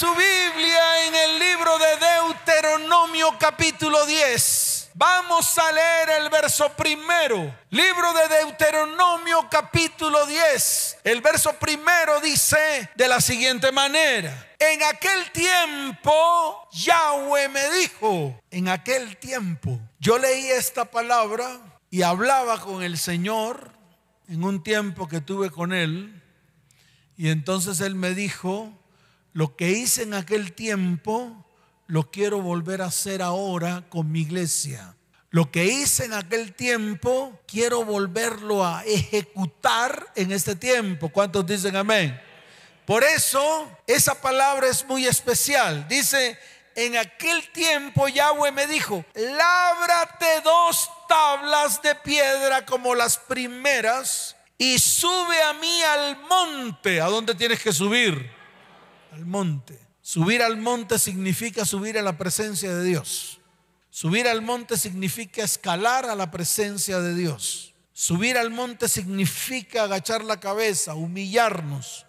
Su 0.00 0.06
Biblia 0.14 1.08
en 1.08 1.14
el 1.14 1.38
libro 1.38 1.76
de 1.76 1.86
Deuteronomio 1.98 3.36
capítulo 3.38 4.06
10. 4.06 4.92
Vamos 4.94 5.58
a 5.58 5.70
leer 5.72 6.22
el 6.22 6.30
verso 6.30 6.72
primero. 6.72 7.54
Libro 7.68 8.10
de 8.14 8.34
Deuteronomio 8.36 9.46
capítulo 9.50 10.24
10. 10.24 11.00
El 11.04 11.20
verso 11.20 11.52
primero 11.52 12.18
dice 12.20 12.88
de 12.94 13.08
la 13.08 13.20
siguiente 13.20 13.72
manera. 13.72 14.54
En 14.58 14.82
aquel 14.84 15.30
tiempo 15.32 16.66
Yahweh 16.72 17.50
me 17.50 17.68
dijo, 17.68 18.40
en 18.50 18.68
aquel 18.68 19.18
tiempo. 19.18 19.78
Yo 19.98 20.16
leí 20.16 20.46
esta 20.46 20.86
palabra 20.86 21.60
y 21.90 22.00
hablaba 22.00 22.58
con 22.58 22.82
el 22.82 22.96
Señor 22.96 23.70
en 24.30 24.44
un 24.44 24.62
tiempo 24.62 25.08
que 25.08 25.20
tuve 25.20 25.50
con 25.50 25.74
Él. 25.74 26.22
Y 27.18 27.28
entonces 27.28 27.82
Él 27.82 27.96
me 27.96 28.14
dijo, 28.14 28.79
lo 29.32 29.56
que 29.56 29.70
hice 29.70 30.02
en 30.02 30.14
aquel 30.14 30.52
tiempo, 30.52 31.44
lo 31.86 32.10
quiero 32.10 32.40
volver 32.40 32.82
a 32.82 32.86
hacer 32.86 33.22
ahora 33.22 33.84
con 33.88 34.10
mi 34.10 34.20
iglesia. 34.20 34.96
Lo 35.30 35.52
que 35.52 35.64
hice 35.64 36.06
en 36.06 36.14
aquel 36.14 36.54
tiempo, 36.54 37.40
quiero 37.46 37.84
volverlo 37.84 38.64
a 38.64 38.84
ejecutar 38.84 40.12
en 40.16 40.32
este 40.32 40.56
tiempo. 40.56 41.08
¿Cuántos 41.08 41.46
dicen 41.46 41.76
amén? 41.76 42.20
Por 42.84 43.04
eso, 43.04 43.70
esa 43.86 44.20
palabra 44.20 44.66
es 44.66 44.84
muy 44.86 45.06
especial. 45.06 45.86
Dice, 45.86 46.36
en 46.74 46.96
aquel 46.96 47.48
tiempo 47.52 48.08
Yahweh 48.08 48.50
me 48.50 48.66
dijo, 48.66 49.04
lábrate 49.14 50.40
dos 50.42 50.90
tablas 51.08 51.80
de 51.82 51.94
piedra 51.94 52.66
como 52.66 52.96
las 52.96 53.16
primeras 53.16 54.34
y 54.58 54.78
sube 54.80 55.42
a 55.42 55.52
mí 55.52 55.82
al 55.82 56.18
monte. 56.28 57.00
¿A 57.00 57.06
dónde 57.06 57.36
tienes 57.36 57.62
que 57.62 57.72
subir? 57.72 58.39
Al 59.12 59.26
monte. 59.26 59.78
Subir 60.02 60.42
al 60.42 60.56
monte 60.56 60.98
significa 60.98 61.64
subir 61.64 61.98
a 61.98 62.02
la 62.02 62.16
presencia 62.16 62.74
de 62.74 62.84
Dios. 62.84 63.40
Subir 63.90 64.28
al 64.28 64.42
monte 64.42 64.76
significa 64.76 65.42
escalar 65.42 66.06
a 66.06 66.14
la 66.14 66.30
presencia 66.30 67.00
de 67.00 67.14
Dios. 67.14 67.74
Subir 67.92 68.38
al 68.38 68.50
monte 68.50 68.88
significa 68.88 69.82
agachar 69.82 70.24
la 70.24 70.40
cabeza, 70.40 70.94
humillarnos. 70.94 72.06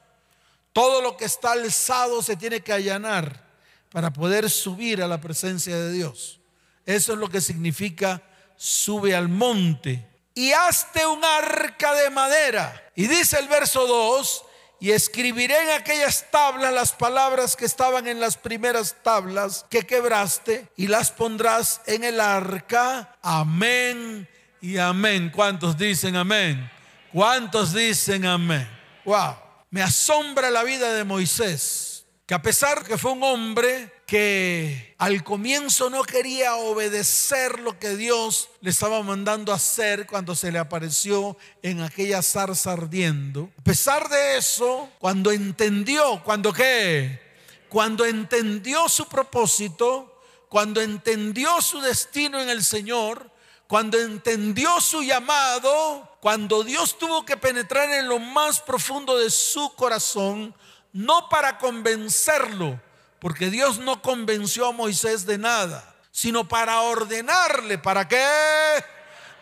Todo 0.73 1.01
lo 1.01 1.17
que 1.17 1.25
está 1.25 1.51
alzado 1.51 2.21
se 2.21 2.37
tiene 2.37 2.61
que 2.61 2.71
allanar 2.71 3.51
para 3.91 4.13
poder 4.13 4.49
subir 4.49 5.01
a 5.01 5.07
la 5.07 5.19
presencia 5.19 5.75
de 5.75 5.91
Dios. 5.91 6.39
Eso 6.85 7.13
es 7.13 7.19
lo 7.19 7.29
que 7.29 7.41
significa 7.41 8.23
sube 8.55 9.15
al 9.15 9.27
monte. 9.27 10.07
Y 10.33 10.53
hazte 10.53 11.05
un 11.05 11.23
arca 11.25 11.93
de 11.95 12.09
madera. 12.09 12.89
Y 12.95 13.07
dice 13.07 13.37
el 13.37 13.47
verso 13.47 13.85
2, 13.85 14.45
y 14.81 14.91
escribiré 14.91 15.61
en 15.61 15.69
aquellas 15.79 16.31
tablas 16.31 16.73
las 16.73 16.91
palabras 16.91 17.55
que 17.55 17.65
estaban 17.65 18.07
en 18.07 18.19
las 18.19 18.35
primeras 18.35 18.95
tablas 19.03 19.63
que 19.69 19.85
quebraste 19.85 20.67
y 20.75 20.87
las 20.87 21.11
pondrás 21.11 21.81
en 21.85 22.03
el 22.03 22.19
arca. 22.19 23.15
Amén 23.21 24.27
y 24.59 24.79
amén. 24.79 25.31
¿Cuántos 25.33 25.77
dicen 25.77 26.15
amén? 26.15 26.67
¿Cuántos 27.13 27.75
dicen 27.75 28.25
amén? 28.25 28.67
Wow. 29.05 29.35
Me 29.69 29.83
asombra 29.83 30.49
la 30.49 30.63
vida 30.63 30.91
de 30.91 31.03
Moisés, 31.03 32.07
que 32.25 32.33
a 32.33 32.41
pesar 32.41 32.83
que 32.83 32.97
fue 32.97 33.11
un 33.11 33.21
hombre 33.21 34.00
que 34.11 34.93
al 34.97 35.23
comienzo 35.23 35.89
no 35.89 36.03
quería 36.03 36.57
obedecer 36.57 37.61
lo 37.61 37.79
que 37.79 37.95
Dios 37.95 38.49
le 38.59 38.69
estaba 38.69 39.01
mandando 39.03 39.53
hacer 39.53 40.05
cuando 40.05 40.35
se 40.35 40.51
le 40.51 40.59
apareció 40.59 41.37
en 41.63 41.79
aquella 41.79 42.21
zarza 42.21 42.73
ardiendo. 42.73 43.49
A 43.57 43.63
pesar 43.63 44.09
de 44.09 44.35
eso, 44.35 44.89
cuando 44.99 45.31
entendió, 45.31 46.21
cuando 46.25 46.51
qué, 46.51 47.21
cuando 47.69 48.03
entendió 48.03 48.89
su 48.89 49.07
propósito, 49.07 50.21
cuando 50.49 50.81
entendió 50.81 51.61
su 51.61 51.79
destino 51.79 52.41
en 52.41 52.49
el 52.49 52.65
Señor, 52.65 53.31
cuando 53.65 53.97
entendió 53.97 54.81
su 54.81 55.03
llamado, 55.03 56.17
cuando 56.19 56.65
Dios 56.65 56.97
tuvo 56.97 57.23
que 57.23 57.37
penetrar 57.37 57.89
en 57.91 58.09
lo 58.09 58.19
más 58.19 58.59
profundo 58.59 59.17
de 59.17 59.29
su 59.29 59.73
corazón, 59.75 60.53
no 60.91 61.29
para 61.29 61.57
convencerlo, 61.57 62.77
porque 63.21 63.51
Dios 63.51 63.77
no 63.77 64.01
convenció 64.01 64.65
a 64.65 64.71
Moisés 64.71 65.27
de 65.27 65.37
nada, 65.37 65.83
sino 66.09 66.47
para 66.47 66.81
ordenarle, 66.81 67.77
¿para 67.77 68.07
qué? 68.07 68.83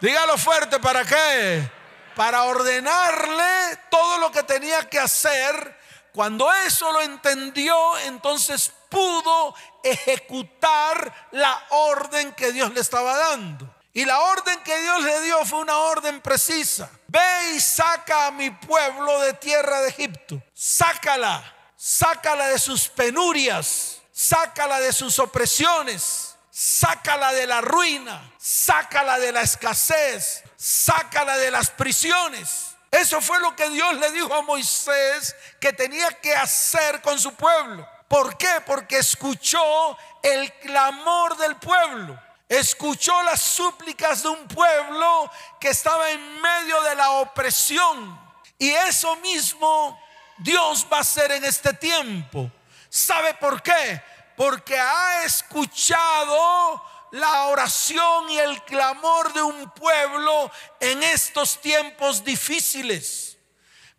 Dígalo 0.02 0.38
fuerte, 0.38 0.80
¿para 0.80 1.06
qué? 1.06 1.72
Para 2.14 2.44
ordenarle 2.44 3.80
todo 3.90 4.18
lo 4.18 4.34
que 4.34 4.44
tenía 4.44 4.90
que 4.90 5.00
hacer. 5.00 5.80
Cuando 6.12 6.52
eso 6.54 6.92
lo 6.92 7.02
entendió, 7.02 7.98
entonces 8.00 8.70
pudo 8.90 9.56
ejecutar 9.82 11.30
la 11.32 11.66
orden 11.70 12.34
que 12.34 12.52
Dios 12.52 12.74
le 12.74 12.82
estaba 12.82 13.16
dando. 13.16 13.74
Y 13.94 14.04
la 14.04 14.20
orden 14.20 14.60
que 14.60 14.78
Dios 14.82 15.04
le 15.04 15.22
dio 15.22 15.46
fue 15.46 15.60
una 15.60 15.78
orden 15.78 16.20
precisa. 16.20 16.92
Ve 17.08 17.54
y 17.56 17.62
saca 17.62 18.28
a 18.28 18.32
mi 18.32 18.52
pueblo 18.52 19.22
de 19.22 19.34
tierra 19.36 19.80
de 19.80 19.88
Egipto. 19.88 20.44
Sácala 20.54 21.59
sácala 21.82 22.48
de 22.50 22.60
sus 22.60 22.90
penurias, 22.90 24.02
sácala 24.12 24.82
de 24.82 24.92
sus 24.92 25.18
opresiones, 25.18 26.36
sácala 26.52 27.32
de 27.32 27.48
la 27.48 27.62
ruina, 27.62 28.34
sácala 28.38 29.18
de 29.18 29.32
la 29.32 29.44
escasez, 29.44 30.44
sácala 30.58 31.38
de 31.38 31.52
las 31.52 31.72
prisiones. 31.72 32.76
Eso 32.92 33.22
fue 33.22 33.40
lo 33.40 33.56
que 33.56 33.70
Dios 33.70 33.94
le 33.96 34.12
dijo 34.12 34.34
a 34.34 34.42
Moisés 34.42 35.34
que 35.62 35.72
tenía 35.72 36.10
que 36.20 36.36
hacer 36.36 37.02
con 37.02 37.18
su 37.18 37.34
pueblo. 37.36 37.88
¿Por 38.10 38.38
qué? 38.38 38.62
Porque 38.66 38.98
escuchó 38.98 39.98
el 40.22 40.52
clamor 40.56 41.38
del 41.38 41.56
pueblo. 41.56 42.20
Escuchó 42.50 43.24
las 43.24 43.40
súplicas 43.40 44.24
de 44.24 44.30
un 44.30 44.48
pueblo 44.50 45.32
que 45.62 45.70
estaba 45.70 46.10
en 46.12 46.42
medio 46.42 46.82
de 46.82 46.96
la 46.96 47.12
opresión. 47.12 48.20
Y 48.58 48.70
eso 48.70 49.16
mismo 49.18 49.98
Dios 50.40 50.88
va 50.92 50.98
a 50.98 51.02
hacer 51.02 51.32
en 51.34 51.44
este 51.44 51.74
tiempo. 51.74 52.50
¿Sabe 52.90 53.34
por 53.36 53.62
qué? 53.62 54.02
Porque 54.36 54.80
ha 54.80 55.24
escuchado 55.26 56.82
la 57.12 57.48
oración 57.48 58.30
y 58.30 58.40
el 58.40 58.64
clamor 58.64 59.34
de 59.34 59.42
un 59.42 59.70
pueblo 59.72 60.52
en 60.80 61.04
estos 61.04 61.60
tiempos 61.60 62.24
difíciles. 62.24 63.38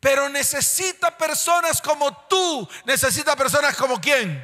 Pero 0.00 0.30
necesita 0.30 1.16
personas 1.16 1.82
como 1.82 2.10
tú. 2.26 2.68
Necesita 2.84 3.36
personas 3.36 3.76
como 3.76 4.00
quién. 4.00 4.42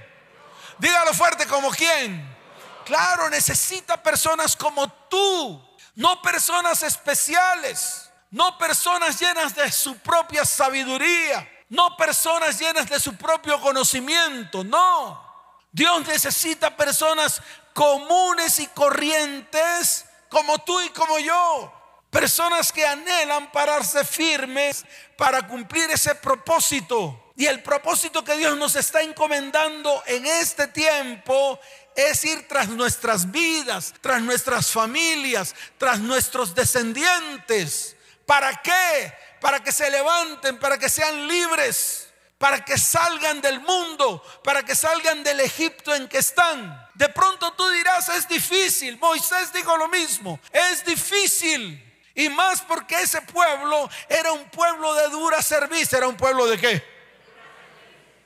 Dígalo 0.79 1.15
fuerte, 1.15 1.47
como 1.47 1.71
quién. 1.71 2.37
Claro, 2.85 3.31
necesita 3.31 4.03
personas 4.03 4.55
como 4.55 4.87
tú. 5.09 5.67
No 5.95 6.21
personas 6.21 6.83
especiales. 6.83 8.11
No 8.31 8.59
personas 8.59 9.19
llenas 9.19 9.55
de 9.55 9.73
su 9.73 9.97
propia 9.99 10.45
sabiduría 10.45 11.56
no 11.69 11.97
personas 11.97 12.59
llenas 12.59 12.89
de 12.89 13.01
su 13.01 13.17
propio 13.17 13.61
conocimiento, 13.61 14.63
no. 14.63 15.25
Dios 15.73 16.07
necesita 16.07 16.77
personas 16.77 17.43
comunes 17.75 18.59
y 18.61 18.67
corrientes 18.69 20.07
como 20.29 20.59
tú 20.59 20.81
y 20.81 20.89
como 20.91 21.19
yo. 21.19 21.73
Personas 22.11 22.73
que 22.73 22.87
anhelan 22.87 23.51
pararse 23.53 24.05
firmes 24.05 24.85
para 25.19 25.47
cumplir 25.47 25.91
ese 25.91 26.15
propósito. 26.15 27.33
Y 27.37 27.45
el 27.45 27.63
propósito 27.63 28.25
que 28.25 28.37
Dios 28.37 28.57
nos 28.57 28.77
está 28.77 29.03
encomendando 29.03 30.03
en 30.07 30.25
este 30.25 30.69
tiempo 30.69 31.61
es 31.95 32.25
ir 32.25 32.49
tras 32.49 32.69
nuestras 32.69 33.31
vidas, 33.31 33.93
tras 34.01 34.23
nuestras 34.23 34.71
familias, 34.71 35.55
tras 35.77 35.99
nuestros 35.99 36.55
descendientes. 36.55 37.97
¿Para 38.25 38.63
qué? 38.63 39.13
Para 39.41 39.63
que 39.63 39.73
se 39.73 39.91
levanten, 39.91 40.59
para 40.59 40.79
que 40.79 40.89
sean 40.89 41.27
libres, 41.29 42.09
para 42.39 42.65
que 42.65 42.77
salgan 42.79 43.41
del 43.41 43.61
mundo, 43.61 44.23
para 44.45 44.63
que 44.63 44.75
salgan 44.75 45.23
del 45.25 45.41
Egipto 45.41 45.95
en 45.95 46.09
que 46.09 46.19
están. 46.19 46.87
De 46.95 47.09
pronto 47.09 47.53
tú 47.53 47.69
dirás, 47.71 48.09
es 48.11 48.29
difícil. 48.29 48.99
Moisés 48.99 49.53
dijo 49.53 49.77
lo 49.77 49.89
mismo, 49.89 50.41
es 50.53 50.85
difícil. 50.85 51.83
Y 52.15 52.31
más 52.31 52.63
porque 52.63 53.01
ese 53.03 53.21
pueblo 53.23 53.91
era 54.09 54.33
un 54.33 54.49
pueblo 54.49 54.95
de 54.95 55.09
dura 55.11 55.43
servicio. 55.43 55.99
¿Era 55.99 56.09
un 56.09 56.17
pueblo 56.17 56.47
de 56.47 56.59
qué? 56.59 56.83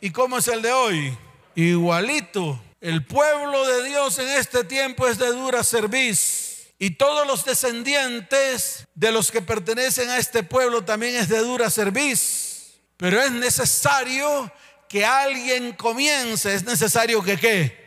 ¿Y 0.01 0.11
cómo 0.11 0.39
es 0.39 0.47
el 0.47 0.63
de 0.63 0.73
hoy? 0.73 1.19
Igualito. 1.57 2.63
El 2.81 3.05
pueblo 3.05 3.67
de 3.67 3.83
Dios 3.89 4.19
en 4.19 4.29
este 4.29 4.65
tiempo 4.65 5.07
es 5.09 5.19
de 5.19 5.27
dura 5.27 5.65
servicio. 5.65 6.50
Y 6.83 6.93
todos 6.93 7.27
los 7.27 7.45
descendientes 7.45 8.87
de 8.95 9.13
los 9.13 9.31
que 9.31 9.43
pertenecen 9.43 10.09
a 10.09 10.17
este 10.17 10.43
pueblo 10.43 10.83
también 10.83 11.15
es 11.15 11.29
de 11.29 11.37
dura 11.41 11.69
servicio. 11.69 12.73
Pero 12.97 13.21
es 13.21 13.31
necesario 13.31 14.51
que 14.89 15.05
alguien 15.05 15.75
comience. 15.75 16.55
Es 16.55 16.65
necesario 16.65 17.23
que 17.23 17.37
qué? 17.37 17.87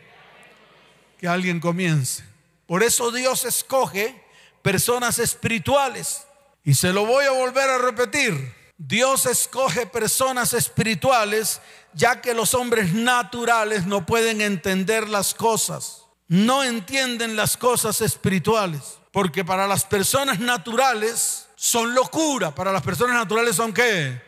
Que 1.18 1.26
alguien 1.26 1.58
comience. 1.58 2.22
Por 2.66 2.84
eso 2.84 3.10
Dios 3.10 3.44
escoge 3.44 4.14
personas 4.62 5.18
espirituales. 5.18 6.22
Y 6.62 6.74
se 6.74 6.92
lo 6.92 7.04
voy 7.04 7.24
a 7.24 7.32
volver 7.32 7.68
a 7.68 7.78
repetir. 7.78 8.54
Dios 8.78 9.26
escoge 9.26 9.86
personas 9.86 10.52
espirituales 10.52 11.60
ya 11.94 12.20
que 12.20 12.32
los 12.32 12.54
hombres 12.54 12.94
naturales 12.94 13.86
no 13.86 14.06
pueden 14.06 14.40
entender 14.40 15.08
las 15.08 15.34
cosas. 15.34 16.03
No 16.28 16.64
entienden 16.64 17.36
las 17.36 17.56
cosas 17.56 18.00
espirituales. 18.00 18.98
Porque 19.12 19.44
para 19.44 19.66
las 19.66 19.84
personas 19.84 20.40
naturales 20.40 21.46
son 21.56 21.94
locura. 21.94 22.54
Para 22.54 22.72
las 22.72 22.82
personas 22.82 23.14
naturales 23.14 23.56
son 23.56 23.72
qué? 23.72 24.20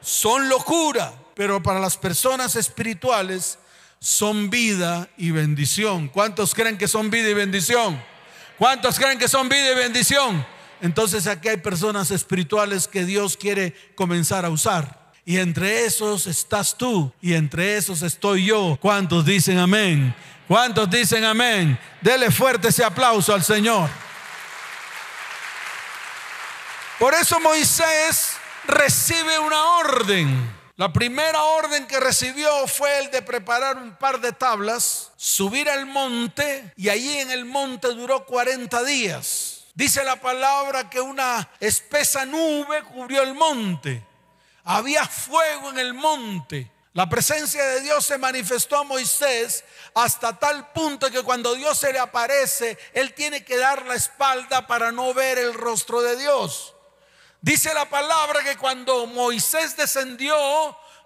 Son 0.00 0.48
locura. 0.48 1.12
Pero 1.34 1.62
para 1.62 1.80
las 1.80 1.96
personas 1.96 2.54
espirituales 2.56 3.58
son 3.98 4.48
vida 4.48 5.08
y 5.16 5.30
bendición. 5.30 6.08
¿Cuántos 6.08 6.54
creen 6.54 6.78
que 6.78 6.88
son 6.88 7.10
vida 7.10 7.28
y 7.28 7.34
bendición? 7.34 8.02
¿Cuántos 8.56 8.98
creen 8.98 9.18
que 9.18 9.28
son 9.28 9.48
vida 9.48 9.72
y 9.72 9.74
bendición? 9.74 10.46
Entonces 10.80 11.26
aquí 11.26 11.48
hay 11.48 11.58
personas 11.58 12.10
espirituales 12.10 12.88
que 12.88 13.04
Dios 13.04 13.36
quiere 13.36 13.74
comenzar 13.94 14.44
a 14.44 14.50
usar. 14.50 15.12
Y 15.24 15.38
entre 15.38 15.84
esos 15.84 16.26
estás 16.26 16.76
tú 16.76 17.12
y 17.20 17.34
entre 17.34 17.76
esos 17.76 18.02
estoy 18.02 18.46
yo. 18.46 18.78
¿Cuántos 18.80 19.24
dicen 19.26 19.58
amén? 19.58 20.14
¿Cuántos 20.50 20.90
dicen 20.90 21.22
amén? 21.24 21.78
Dele 22.00 22.28
fuerte 22.28 22.70
ese 22.70 22.82
aplauso 22.82 23.32
al 23.32 23.44
Señor. 23.44 23.88
Por 26.98 27.14
eso 27.14 27.38
Moisés 27.38 28.32
recibe 28.64 29.38
una 29.38 29.76
orden. 29.76 30.52
La 30.74 30.92
primera 30.92 31.40
orden 31.44 31.86
que 31.86 32.00
recibió 32.00 32.66
fue 32.66 32.98
el 32.98 33.12
de 33.12 33.22
preparar 33.22 33.76
un 33.76 33.94
par 33.94 34.20
de 34.20 34.32
tablas, 34.32 35.12
subir 35.16 35.70
al 35.70 35.86
monte 35.86 36.72
y 36.76 36.88
allí 36.88 37.18
en 37.18 37.30
el 37.30 37.44
monte 37.44 37.86
duró 37.94 38.26
40 38.26 38.82
días. 38.82 39.66
Dice 39.74 40.02
la 40.02 40.16
palabra 40.16 40.90
que 40.90 41.00
una 41.00 41.48
espesa 41.60 42.26
nube 42.26 42.82
cubrió 42.92 43.22
el 43.22 43.34
monte. 43.34 44.04
Había 44.64 45.06
fuego 45.06 45.70
en 45.70 45.78
el 45.78 45.94
monte. 45.94 46.68
La 46.92 47.08
presencia 47.08 47.64
de 47.64 47.82
Dios 47.82 48.04
se 48.04 48.18
manifestó 48.18 48.78
a 48.78 48.82
Moisés 48.82 49.62
hasta 49.94 50.36
tal 50.38 50.72
punto 50.72 51.08
que 51.08 51.22
cuando 51.22 51.54
Dios 51.54 51.78
se 51.78 51.92
le 51.92 52.00
aparece, 52.00 52.76
él 52.92 53.14
tiene 53.14 53.44
que 53.44 53.56
dar 53.56 53.86
la 53.86 53.94
espalda 53.94 54.66
para 54.66 54.90
no 54.90 55.14
ver 55.14 55.38
el 55.38 55.54
rostro 55.54 56.02
de 56.02 56.16
Dios. 56.16 56.74
Dice 57.40 57.72
la 57.74 57.88
palabra 57.88 58.42
que 58.42 58.56
cuando 58.56 59.06
Moisés 59.06 59.76
descendió, 59.76 60.36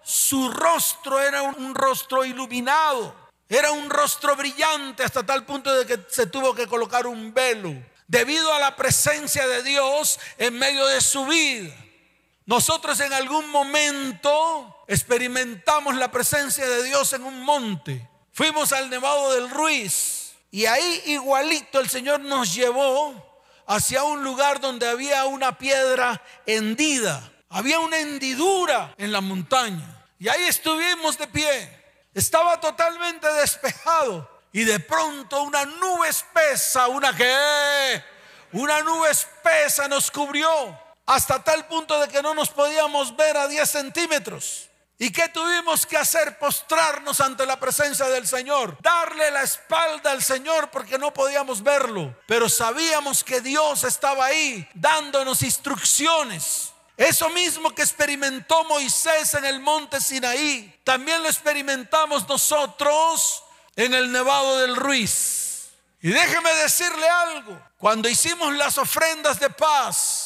su 0.03 0.51
rostro 0.51 1.21
era 1.21 1.43
un 1.43 1.75
rostro 1.75 2.25
iluminado, 2.25 3.15
era 3.47 3.71
un 3.71 3.91
rostro 3.91 4.35
brillante 4.37 5.05
hasta 5.05 5.25
tal 5.25 5.45
punto 5.45 5.73
de 5.75 5.85
que 5.85 6.01
se 6.09 6.27
tuvo 6.27 6.55
que 6.55 6.67
colocar 6.67 7.07
un 7.07 7.35
velo 7.35 7.75
debido 8.09 8.53
a 8.55 8.59
la 8.59 8.75
presencia 8.75 9.47
de 9.47 9.63
Dios 9.63 10.19
en 10.39 10.59
medio 10.59 10.87
de 10.87 11.03
su 11.03 11.27
vida. 11.27 11.75
Nosotros 12.47 12.99
en 13.01 13.13
algún 13.13 13.51
momento 13.51 14.74
experimentamos 14.87 15.97
la 15.97 16.11
presencia 16.11 16.69
de 16.69 16.83
Dios 16.85 17.13
en 17.13 17.25
un 17.25 17.41
monte. 17.43 18.09
Fuimos 18.33 18.73
al 18.73 18.91
Nevado 18.91 19.33
del 19.35 19.51
Ruiz 19.51 20.35
y 20.51 20.67
ahí 20.67 21.03
igualito 21.07 21.81
el 21.81 21.89
Señor 21.89 22.21
nos 22.21 22.55
llevó 22.55 23.43
hacia 23.67 24.05
un 24.05 24.23
lugar 24.23 24.61
donde 24.61 24.89
había 24.89 25.25
una 25.25 25.59
piedra 25.59 26.23
hendida. 26.47 27.33
Había 27.49 27.79
una 27.81 27.99
hendidura 27.99 28.95
en 28.99 29.13
la 29.13 29.21
montaña. 29.21 30.07
Y 30.19 30.29
ahí 30.29 30.45
estuvimos 30.45 31.19
de 31.19 31.27
pie. 31.29 31.85
Estaba 32.13 32.61
totalmente 32.61 33.33
despejado. 33.35 34.31
Y 34.53 34.65
de 34.65 34.79
pronto 34.81 35.43
una 35.43 35.65
nube 35.65 36.09
espesa, 36.09 36.87
una 36.87 37.15
que, 37.15 38.05
una 38.53 38.81
nube 38.83 39.11
espesa 39.11 39.89
nos 39.89 40.11
cubrió 40.13 40.49
hasta 41.07 41.43
tal 41.43 41.67
punto 41.67 41.99
de 42.01 42.09
que 42.09 42.23
no 42.23 42.35
nos 42.35 42.51
podíamos 42.51 43.17
ver 43.17 43.37
a 43.37 43.49
10 43.49 43.69
centímetros. 43.69 44.71
¿Y 45.05 45.11
qué 45.11 45.29
tuvimos 45.29 45.85
que 45.85 45.99
hacer? 45.99 46.39
Postrarnos 46.39 47.21
ante 47.21 47.45
la 47.45 47.61
presencia 47.61 48.07
del 48.07 48.27
Señor, 48.27 48.79
darle 48.81 49.31
la 49.33 49.43
espalda 49.43 50.11
al 50.11 50.23
Señor 50.23 50.71
porque 50.71 50.97
no 50.97 51.13
podíamos 51.13 51.63
verlo, 51.63 52.17
pero 52.27 52.49
sabíamos 52.49 53.23
que 53.23 53.43
Dios 53.43 53.85
estaba 53.85 54.25
ahí 54.25 54.67
dándonos 54.73 55.43
instrucciones. 55.43 56.73
Eso 56.97 57.29
mismo 57.29 57.75
que 57.75 57.83
experimentó 57.83 58.65
Moisés 58.65 59.35
en 59.35 59.45
el 59.45 59.61
monte 59.61 60.01
Sinaí, 60.01 60.75
también 60.85 61.23
lo 61.23 61.29
experimentamos 61.29 62.27
nosotros 62.27 63.45
en 63.77 63.93
el 63.93 64.11
Nevado 64.11 64.61
del 64.61 64.75
Ruiz. 64.75 65.69
Y 66.01 66.13
déjeme 66.13 66.51
decirle 66.55 67.07
algo, 67.07 67.61
cuando 67.77 68.09
hicimos 68.09 68.55
las 68.55 68.79
ofrendas 68.79 69.39
de 69.39 69.51
paz, 69.51 70.24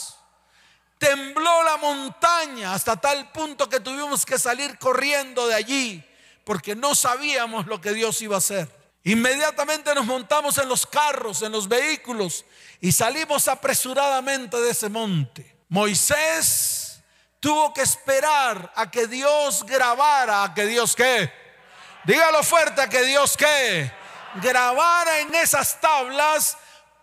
Tembló 0.99 1.63
la 1.63 1.77
montaña 1.77 2.75
hasta 2.75 2.97
tal 2.97 3.31
punto 3.31 3.69
que 3.69 3.81
tuvimos 3.81 4.27
que 4.27 4.39
salir 4.39 4.79
corriendo 4.79 5.47
de 5.47 5.55
allí 5.55 6.05
porque 6.49 6.75
no 6.75 6.95
sabíamos 6.95 7.67
lo 7.67 7.79
que 7.79 7.93
Dios 7.93 8.23
iba 8.23 8.35
a 8.35 8.39
hacer. 8.39 8.69
Inmediatamente 9.05 9.95
nos 9.95 10.07
montamos 10.07 10.57
en 10.57 10.69
los 10.69 10.87
carros, 10.87 11.43
en 11.43 11.53
los 11.53 11.69
vehículos 11.69 12.45
y 12.81 12.91
salimos 12.91 13.49
apresuradamente 13.49 14.57
de 14.57 14.71
ese 14.71 14.89
monte. 14.89 15.57
Moisés 15.69 17.03
tuvo 17.39 17.75
que 17.75 17.83
esperar 17.83 18.73
a 18.75 18.91
que 18.91 19.07
Dios 19.07 19.65
grabara, 19.67 20.43
a 20.43 20.55
que 20.55 20.65
Dios 20.65 20.97
qué. 20.97 21.31
Dígalo 22.05 22.43
fuerte, 22.43 22.81
a 22.81 22.89
que 22.89 23.03
Dios 23.03 23.37
qué. 23.37 23.93
Grabara 24.37 25.21
en 25.21 25.35
esas 25.35 25.81
tablas 25.81 26.57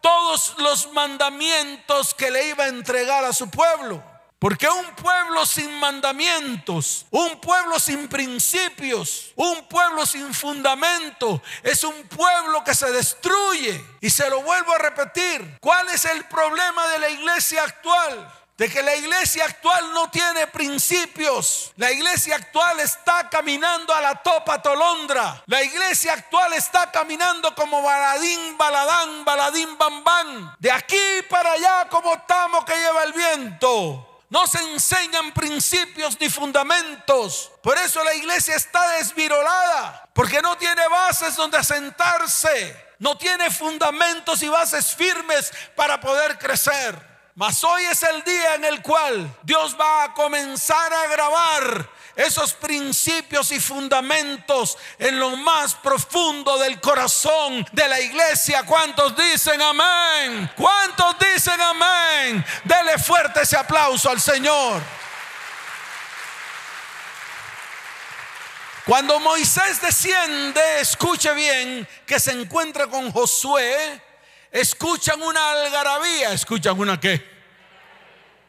todos 0.05 0.53
los 0.59 0.93
mandamientos 0.93 2.13
que 2.13 2.29
le 2.29 2.49
iba 2.49 2.65
a 2.65 2.67
entregar 2.67 3.25
a 3.25 3.33
su 3.33 3.49
pueblo. 3.49 4.03
Porque 4.37 4.69
un 4.69 4.85
pueblo 4.93 5.43
sin 5.47 5.79
mandamientos, 5.79 7.07
un 7.09 7.41
pueblo 7.41 7.79
sin 7.79 8.07
principios, 8.07 9.31
un 9.35 9.67
pueblo 9.67 10.05
sin 10.05 10.31
fundamento, 10.31 11.41
es 11.63 11.83
un 11.83 12.07
pueblo 12.07 12.63
que 12.63 12.75
se 12.75 12.91
destruye. 12.91 13.83
Y 13.99 14.11
se 14.11 14.29
lo 14.29 14.43
vuelvo 14.43 14.75
a 14.75 14.77
repetir, 14.77 15.57
¿cuál 15.59 15.89
es 15.89 16.05
el 16.05 16.23
problema 16.25 16.85
de 16.89 16.99
la 16.99 17.09
iglesia 17.09 17.63
actual? 17.63 18.31
De 18.57 18.69
que 18.69 18.81
la 18.81 18.95
iglesia 18.95 19.45
actual 19.45 19.93
no 19.93 20.09
tiene 20.09 20.47
principios. 20.47 21.73
La 21.75 21.91
iglesia 21.91 22.35
actual 22.35 22.79
está 22.79 23.29
caminando 23.29 23.93
a 23.93 23.99
la 23.99 24.15
topa 24.15 24.61
tolondra. 24.61 25.43
La 25.47 25.61
iglesia 25.61 26.13
actual 26.13 26.53
está 26.53 26.89
caminando 26.89 27.53
como 27.53 27.81
baladín, 27.81 28.57
baladán, 28.57 29.25
baladín, 29.25 29.77
bam, 29.77 30.55
De 30.59 30.71
aquí 30.71 31.21
para 31.29 31.51
allá 31.51 31.89
como 31.89 32.17
tamo 32.21 32.63
que 32.63 32.77
lleva 32.77 33.03
el 33.03 33.13
viento. 33.13 34.23
No 34.29 34.47
se 34.47 34.59
enseñan 34.59 35.33
principios 35.33 36.19
ni 36.19 36.29
fundamentos. 36.29 37.51
Por 37.61 37.77
eso 37.77 38.03
la 38.03 38.15
iglesia 38.15 38.55
está 38.55 38.89
desvirolada. 38.91 40.09
Porque 40.13 40.41
no 40.41 40.57
tiene 40.57 40.87
bases 40.87 41.35
donde 41.35 41.57
asentarse. 41.57 42.85
No 42.99 43.17
tiene 43.17 43.51
fundamentos 43.51 44.41
y 44.41 44.47
bases 44.47 44.95
firmes 44.95 45.51
para 45.75 45.99
poder 45.99 46.37
crecer. 46.39 47.14
Mas 47.37 47.61
hoy 47.65 47.83
es 47.83 48.01
el 48.01 48.23
día 48.23 48.55
en 48.55 48.63
el 48.63 48.81
cual 48.81 49.29
Dios 49.43 49.75
va 49.77 50.05
a 50.05 50.13
comenzar 50.13 50.93
a 50.93 51.07
grabar 51.07 51.89
esos 52.15 52.53
principios 52.53 53.51
y 53.51 53.59
fundamentos 53.59 54.77
en 54.97 55.19
lo 55.19 55.35
más 55.35 55.75
profundo 55.75 56.57
del 56.57 56.79
corazón 56.79 57.67
de 57.73 57.89
la 57.89 57.99
iglesia. 57.99 58.63
¿Cuántos 58.63 59.17
dicen 59.17 59.61
amén? 59.61 60.49
¿Cuántos 60.55 61.17
dicen 61.19 61.59
amén? 61.59 62.45
Dele 62.63 62.97
fuerte 62.97 63.41
ese 63.41 63.57
aplauso 63.57 64.09
al 64.09 64.21
Señor. 64.21 64.81
Cuando 68.85 69.19
Moisés 69.19 69.81
desciende, 69.81 70.79
escuche 70.79 71.33
bien 71.33 71.85
que 72.05 72.17
se 72.17 72.31
encuentra 72.31 72.87
con 72.87 73.11
Josué 73.11 74.04
escuchan 74.55 75.21
una 75.21 75.51
algarabía, 75.51 76.31
escuchan 76.31 76.79
una 76.79 76.99
qué. 76.99 77.23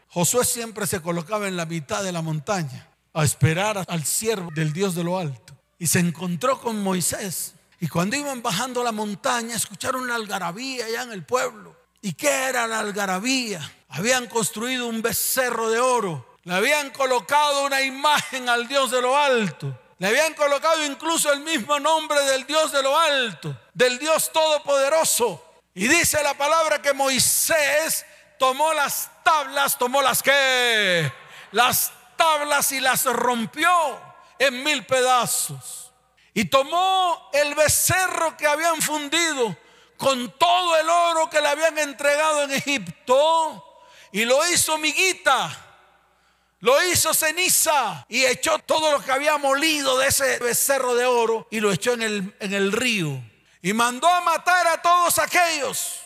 Josué 0.08 0.44
siempre 0.44 0.86
se 0.86 1.02
colocaba 1.02 1.48
en 1.48 1.56
la 1.56 1.66
mitad 1.66 2.02
de 2.02 2.12
la 2.12 2.22
montaña 2.22 2.88
a 3.12 3.24
esperar 3.24 3.84
al 3.88 4.04
siervo 4.04 4.50
del 4.54 4.72
Dios 4.72 4.94
de 4.94 5.02
lo 5.02 5.18
alto. 5.18 5.54
Y 5.78 5.88
se 5.88 5.98
encontró 5.98 6.60
con 6.60 6.80
Moisés. 6.82 7.54
Y 7.80 7.88
cuando 7.88 8.16
iban 8.16 8.40
bajando 8.40 8.82
la 8.84 8.92
montaña, 8.92 9.56
escucharon 9.56 10.04
una 10.04 10.14
algarabía 10.14 10.86
allá 10.86 11.02
en 11.02 11.12
el 11.12 11.24
pueblo. 11.24 11.76
¿Y 12.00 12.12
qué 12.12 12.30
era 12.30 12.66
la 12.66 12.78
algarabía? 12.78 13.60
Habían 13.88 14.26
construido 14.28 14.86
un 14.86 15.02
becerro 15.02 15.70
de 15.70 15.80
oro. 15.80 16.36
Le 16.44 16.54
habían 16.54 16.90
colocado 16.90 17.66
una 17.66 17.82
imagen 17.82 18.48
al 18.48 18.68
Dios 18.68 18.92
de 18.92 19.02
lo 19.02 19.16
alto. 19.18 19.76
Le 19.98 20.06
habían 20.06 20.34
colocado 20.34 20.84
incluso 20.84 21.32
el 21.32 21.40
mismo 21.40 21.80
nombre 21.80 22.20
del 22.26 22.46
Dios 22.46 22.70
de 22.70 22.82
lo 22.82 22.96
alto, 22.96 23.58
del 23.74 23.98
Dios 23.98 24.30
todopoderoso. 24.30 25.42
Y 25.76 25.88
dice 25.88 26.22
la 26.22 26.32
palabra 26.32 26.80
que 26.80 26.94
Moisés 26.94 28.06
tomó 28.38 28.72
las 28.72 29.10
tablas, 29.22 29.76
tomó 29.76 30.00
las 30.00 30.22
que, 30.22 31.12
las 31.52 31.92
tablas 32.16 32.72
y 32.72 32.80
las 32.80 33.04
rompió 33.04 33.70
en 34.38 34.64
mil 34.64 34.86
pedazos. 34.86 35.92
Y 36.32 36.46
tomó 36.46 37.28
el 37.34 37.54
becerro 37.54 38.38
que 38.38 38.46
habían 38.46 38.80
fundido 38.80 39.54
con 39.98 40.30
todo 40.38 40.78
el 40.78 40.88
oro 40.88 41.28
que 41.28 41.42
le 41.42 41.48
habían 41.48 41.76
entregado 41.76 42.44
en 42.44 42.52
Egipto 42.52 43.84
y 44.12 44.24
lo 44.24 44.50
hizo 44.50 44.78
miguita 44.78 45.62
lo 46.60 46.82
hizo 46.90 47.12
ceniza 47.12 48.06
y 48.08 48.24
echó 48.24 48.58
todo 48.60 48.92
lo 48.92 49.04
que 49.04 49.12
había 49.12 49.36
molido 49.36 49.98
de 49.98 50.08
ese 50.08 50.38
becerro 50.38 50.94
de 50.94 51.04
oro 51.04 51.46
y 51.50 51.60
lo 51.60 51.70
echó 51.70 51.92
en 51.92 52.02
el, 52.02 52.34
en 52.40 52.54
el 52.54 52.72
río. 52.72 53.22
Y 53.66 53.72
mandó 53.72 54.08
a 54.08 54.20
matar 54.20 54.64
a 54.68 54.80
todos 54.80 55.18
aquellos 55.18 55.98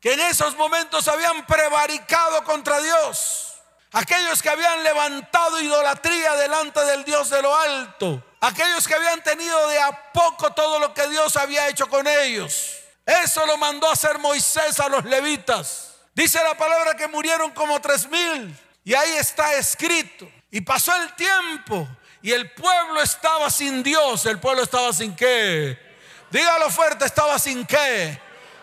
que 0.00 0.14
en 0.14 0.20
esos 0.20 0.56
momentos 0.56 1.06
habían 1.06 1.44
prevaricado 1.44 2.42
contra 2.44 2.80
Dios. 2.80 3.56
Aquellos 3.92 4.40
que 4.40 4.48
habían 4.48 4.82
levantado 4.82 5.60
idolatría 5.60 6.34
delante 6.36 6.82
del 6.86 7.04
Dios 7.04 7.28
de 7.28 7.42
lo 7.42 7.54
alto. 7.54 8.24
Aquellos 8.40 8.88
que 8.88 8.94
habían 8.94 9.22
tenido 9.22 9.68
de 9.68 9.80
a 9.80 10.12
poco 10.14 10.54
todo 10.54 10.78
lo 10.78 10.94
que 10.94 11.06
Dios 11.08 11.36
había 11.36 11.68
hecho 11.68 11.90
con 11.90 12.06
ellos. 12.08 12.78
Eso 13.04 13.44
lo 13.44 13.58
mandó 13.58 13.90
a 13.90 13.92
hacer 13.92 14.18
Moisés 14.18 14.80
a 14.80 14.88
los 14.88 15.04
levitas. 15.04 15.96
Dice 16.14 16.42
la 16.42 16.56
palabra 16.56 16.96
que 16.96 17.06
murieron 17.06 17.50
como 17.50 17.82
tres 17.82 18.08
mil. 18.08 18.58
Y 18.82 18.94
ahí 18.94 19.10
está 19.18 19.52
escrito. 19.56 20.26
Y 20.50 20.62
pasó 20.62 20.96
el 20.96 21.12
tiempo 21.16 21.86
y 22.22 22.32
el 22.32 22.50
pueblo 22.52 23.02
estaba 23.02 23.50
sin 23.50 23.82
Dios. 23.82 24.24
El 24.24 24.40
pueblo 24.40 24.62
estaba 24.62 24.90
sin 24.94 25.14
qué. 25.14 25.91
Dígalo 26.32 26.70
fuerte, 26.70 27.04
estaba 27.04 27.38
sin 27.38 27.66
qué. 27.66 28.18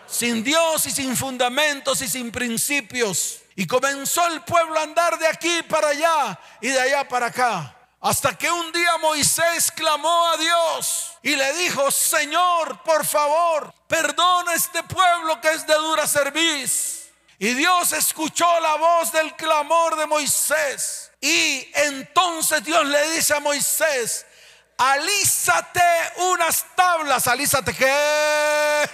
Sin 0.08 0.42
Dios 0.42 0.84
y 0.86 0.90
sin 0.90 1.16
fundamentos 1.16 2.02
y 2.02 2.08
sin 2.08 2.32
principios. 2.32 3.42
Y 3.54 3.64
comenzó 3.64 4.26
el 4.26 4.42
pueblo 4.42 4.76
a 4.80 4.82
andar 4.82 5.16
de 5.20 5.28
aquí 5.28 5.62
para 5.68 5.90
allá 5.90 6.38
y 6.60 6.68
de 6.68 6.80
allá 6.80 7.06
para 7.06 7.26
acá. 7.26 7.76
Hasta 8.00 8.36
que 8.36 8.50
un 8.50 8.72
día 8.72 8.96
Moisés 8.98 9.70
clamó 9.70 10.28
a 10.30 10.36
Dios 10.36 11.12
y 11.22 11.36
le 11.36 11.52
dijo, 11.58 11.92
Señor, 11.92 12.82
por 12.82 13.06
favor, 13.06 13.72
perdona 13.86 14.54
este 14.54 14.82
pueblo 14.82 15.40
que 15.40 15.52
es 15.52 15.64
de 15.64 15.74
dura 15.74 16.08
cerviz. 16.08 17.10
Y 17.38 17.54
Dios 17.54 17.92
escuchó 17.92 18.46
la 18.60 18.74
voz 18.74 19.12
del 19.12 19.36
clamor 19.36 19.96
de 19.96 20.06
Moisés. 20.06 21.12
Y 21.20 21.68
entonces 21.74 22.64
Dios 22.64 22.84
le 22.84 23.10
dice 23.12 23.34
a 23.34 23.40
Moisés, 23.40 24.26
alízate 24.80 25.80
unas 26.32 26.64
tablas. 26.74 27.26
Alízate 27.26 27.74
qué? 27.74 28.90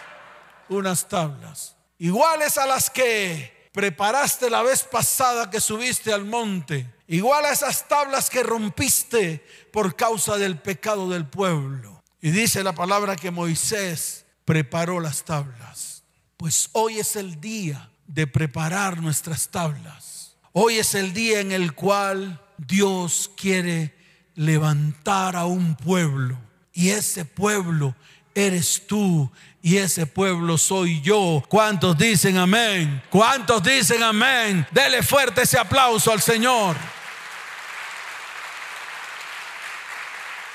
Unas 0.68 1.08
tablas. 1.08 1.76
Iguales 1.98 2.58
a 2.58 2.66
las 2.66 2.90
que 2.90 3.70
preparaste 3.72 4.50
la 4.50 4.62
vez 4.62 4.82
pasada 4.82 5.48
que 5.48 5.60
subiste 5.60 6.12
al 6.12 6.24
monte. 6.24 6.92
Igual 7.06 7.44
a 7.44 7.52
esas 7.52 7.86
tablas 7.86 8.28
que 8.28 8.42
rompiste 8.42 9.46
por 9.72 9.94
causa 9.94 10.36
del 10.36 10.58
pecado 10.58 11.08
del 11.08 11.26
pueblo. 11.26 12.02
Y 12.20 12.30
dice 12.30 12.64
la 12.64 12.74
palabra 12.74 13.14
que 13.14 13.30
Moisés 13.30 14.26
preparó 14.44 14.98
las 14.98 15.22
tablas. 15.22 16.02
Pues 16.36 16.68
hoy 16.72 16.98
es 16.98 17.14
el 17.14 17.40
día 17.40 17.90
de 18.08 18.26
preparar 18.26 19.00
nuestras 19.00 19.48
tablas. 19.48 20.36
Hoy 20.52 20.78
es 20.78 20.94
el 20.94 21.12
día 21.12 21.40
en 21.40 21.52
el 21.52 21.74
cual 21.74 22.42
Dios 22.58 23.30
quiere 23.36 23.95
levantar 24.36 25.34
a 25.34 25.46
un 25.46 25.74
pueblo 25.74 26.38
y 26.72 26.90
ese 26.90 27.24
pueblo 27.24 27.94
eres 28.34 28.86
tú 28.86 29.30
y 29.62 29.78
ese 29.78 30.06
pueblo 30.06 30.58
soy 30.58 31.00
yo. 31.00 31.42
¿Cuántos 31.48 31.96
dicen 31.98 32.36
amén? 32.36 33.02
¿Cuántos 33.10 33.62
dicen 33.62 34.02
amén? 34.02 34.66
Dele 34.70 35.02
fuerte 35.02 35.42
ese 35.42 35.58
aplauso 35.58 36.12
al 36.12 36.20
Señor. 36.20 36.76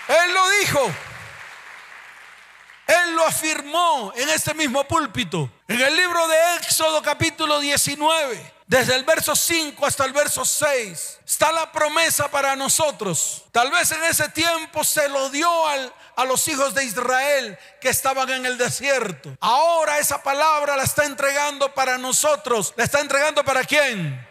Él 0.08 0.34
lo 0.34 0.50
dijo. 0.62 0.92
Él 2.88 3.16
lo 3.16 3.26
afirmó 3.26 4.14
en 4.16 4.30
este 4.30 4.54
mismo 4.54 4.84
púlpito. 4.84 5.50
En 5.68 5.80
el 5.80 5.96
libro 5.96 6.28
de 6.28 6.38
Éxodo 6.58 7.02
capítulo 7.02 7.60
19, 7.60 8.54
desde 8.72 8.96
el 8.96 9.04
verso 9.04 9.36
5 9.36 9.86
hasta 9.86 10.06
el 10.06 10.14
verso 10.14 10.46
6, 10.46 11.20
está 11.26 11.52
la 11.52 11.74
promesa 11.74 12.32
para 12.32 12.56
nosotros. 12.56 13.44
Tal 13.52 13.70
vez 13.70 13.92
en 13.92 14.02
ese 14.06 14.30
tiempo 14.30 14.86
se 14.86 15.10
lo 15.10 15.30
dio 15.30 15.52
a 15.68 16.24
los 16.24 16.48
hijos 16.48 16.74
de 16.74 16.86
Israel 16.86 17.60
que 17.82 17.90
estaban 17.90 18.30
en 18.30 18.46
el 18.46 18.58
desierto. 18.58 19.36
Ahora 19.42 20.00
esa 20.00 20.24
palabra 20.24 20.78
la 20.78 20.84
está 20.84 21.04
entregando 21.04 21.74
para 21.74 21.98
nosotros. 21.98 22.74
¿La 22.78 22.86
está 22.86 23.02
entregando 23.02 23.44
para 23.44 23.66
quién? 23.66 24.26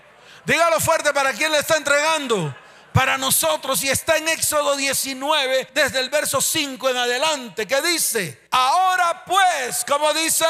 Dígalo 0.47 0.81
fuerte, 0.81 1.13
¿para 1.13 1.35
quién 1.35 1.53
le 1.53 1.59
está 1.59 1.77
entregando? 1.77 2.57
para 2.95 3.17
nosotros 3.17 3.85
y 3.85 3.89
está 3.89 4.17
en 4.17 4.27
Éxodo 4.27 4.75
19 4.75 5.69
desde 5.73 6.01
el 6.01 6.11
verso 6.11 6.41
5 6.41 6.89
en 6.89 6.97
adelante 6.97 7.65
que 7.65 7.81
dice, 7.83 8.49
ahora 8.51 9.25
pues, 9.25 9.85
como 9.87 10.13
dice, 10.13 10.45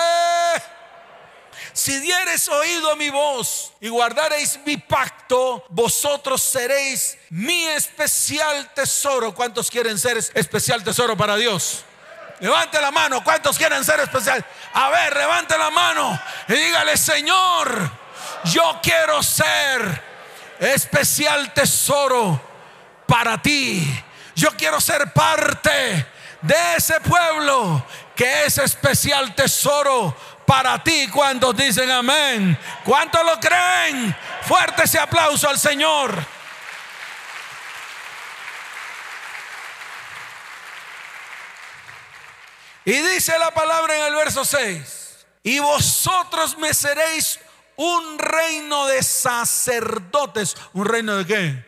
si 1.81 1.99
dieres 1.99 2.47
oído 2.49 2.93
a 2.93 2.97
mi 2.97 3.09
voz 3.09 3.73
y 3.81 3.89
guardareis 3.89 4.61
mi 4.67 4.77
pacto, 4.77 5.65
vosotros 5.71 6.43
seréis 6.43 7.17
mi 7.31 7.65
especial 7.69 8.71
tesoro. 8.75 9.35
¿Cuántos 9.35 9.71
quieren 9.71 9.99
ser 9.99 10.19
especial 10.19 10.85
tesoro 10.85 11.17
para 11.17 11.37
Dios? 11.37 11.83
Levante 12.41 12.79
la 12.83 12.91
mano. 12.91 13.25
¿Cuántos 13.25 13.57
quieren 13.57 13.83
ser 13.83 13.99
especial? 14.01 14.45
A 14.75 14.91
ver, 14.91 15.17
levante 15.17 15.57
la 15.57 15.71
mano 15.71 16.21
y 16.49 16.53
dígale, 16.53 16.99
Señor, 16.99 17.91
yo 18.45 18.79
quiero 18.83 19.23
ser 19.23 20.03
especial 20.59 21.55
tesoro 21.55 22.39
para 23.07 23.41
ti. 23.41 23.91
Yo 24.35 24.51
quiero 24.51 24.83
ser 24.83 25.15
parte 25.15 26.07
de 26.43 26.75
ese 26.77 27.01
pueblo 27.01 27.83
que 28.15 28.45
es 28.45 28.59
especial 28.59 29.35
tesoro 29.35 30.15
para 30.51 30.83
ti. 30.83 31.07
Cuando 31.07 31.53
dicen 31.53 31.89
amén? 31.93 32.59
¿Cuántos 32.85 33.25
lo 33.25 33.39
creen? 33.39 34.17
Fuerte 34.43 34.83
ese 34.83 34.99
aplauso 34.99 35.49
al 35.49 35.61
Señor. 35.61 36.13
Y 42.85 42.93
dice 42.93 43.39
la 43.39 43.53
palabra 43.53 43.95
en 43.95 44.03
el 44.07 44.15
verso 44.17 44.45
6, 44.45 45.27
y 45.45 45.61
vosotros 45.61 46.59
me 46.59 46.75
seréis 46.75 47.39
un 47.77 48.19
reino 48.19 48.87
de 48.87 49.05
sacerdotes. 49.05 50.57
¿Un 50.73 50.87
reino 50.87 51.17
de 51.19 51.27
qué? 51.27 51.65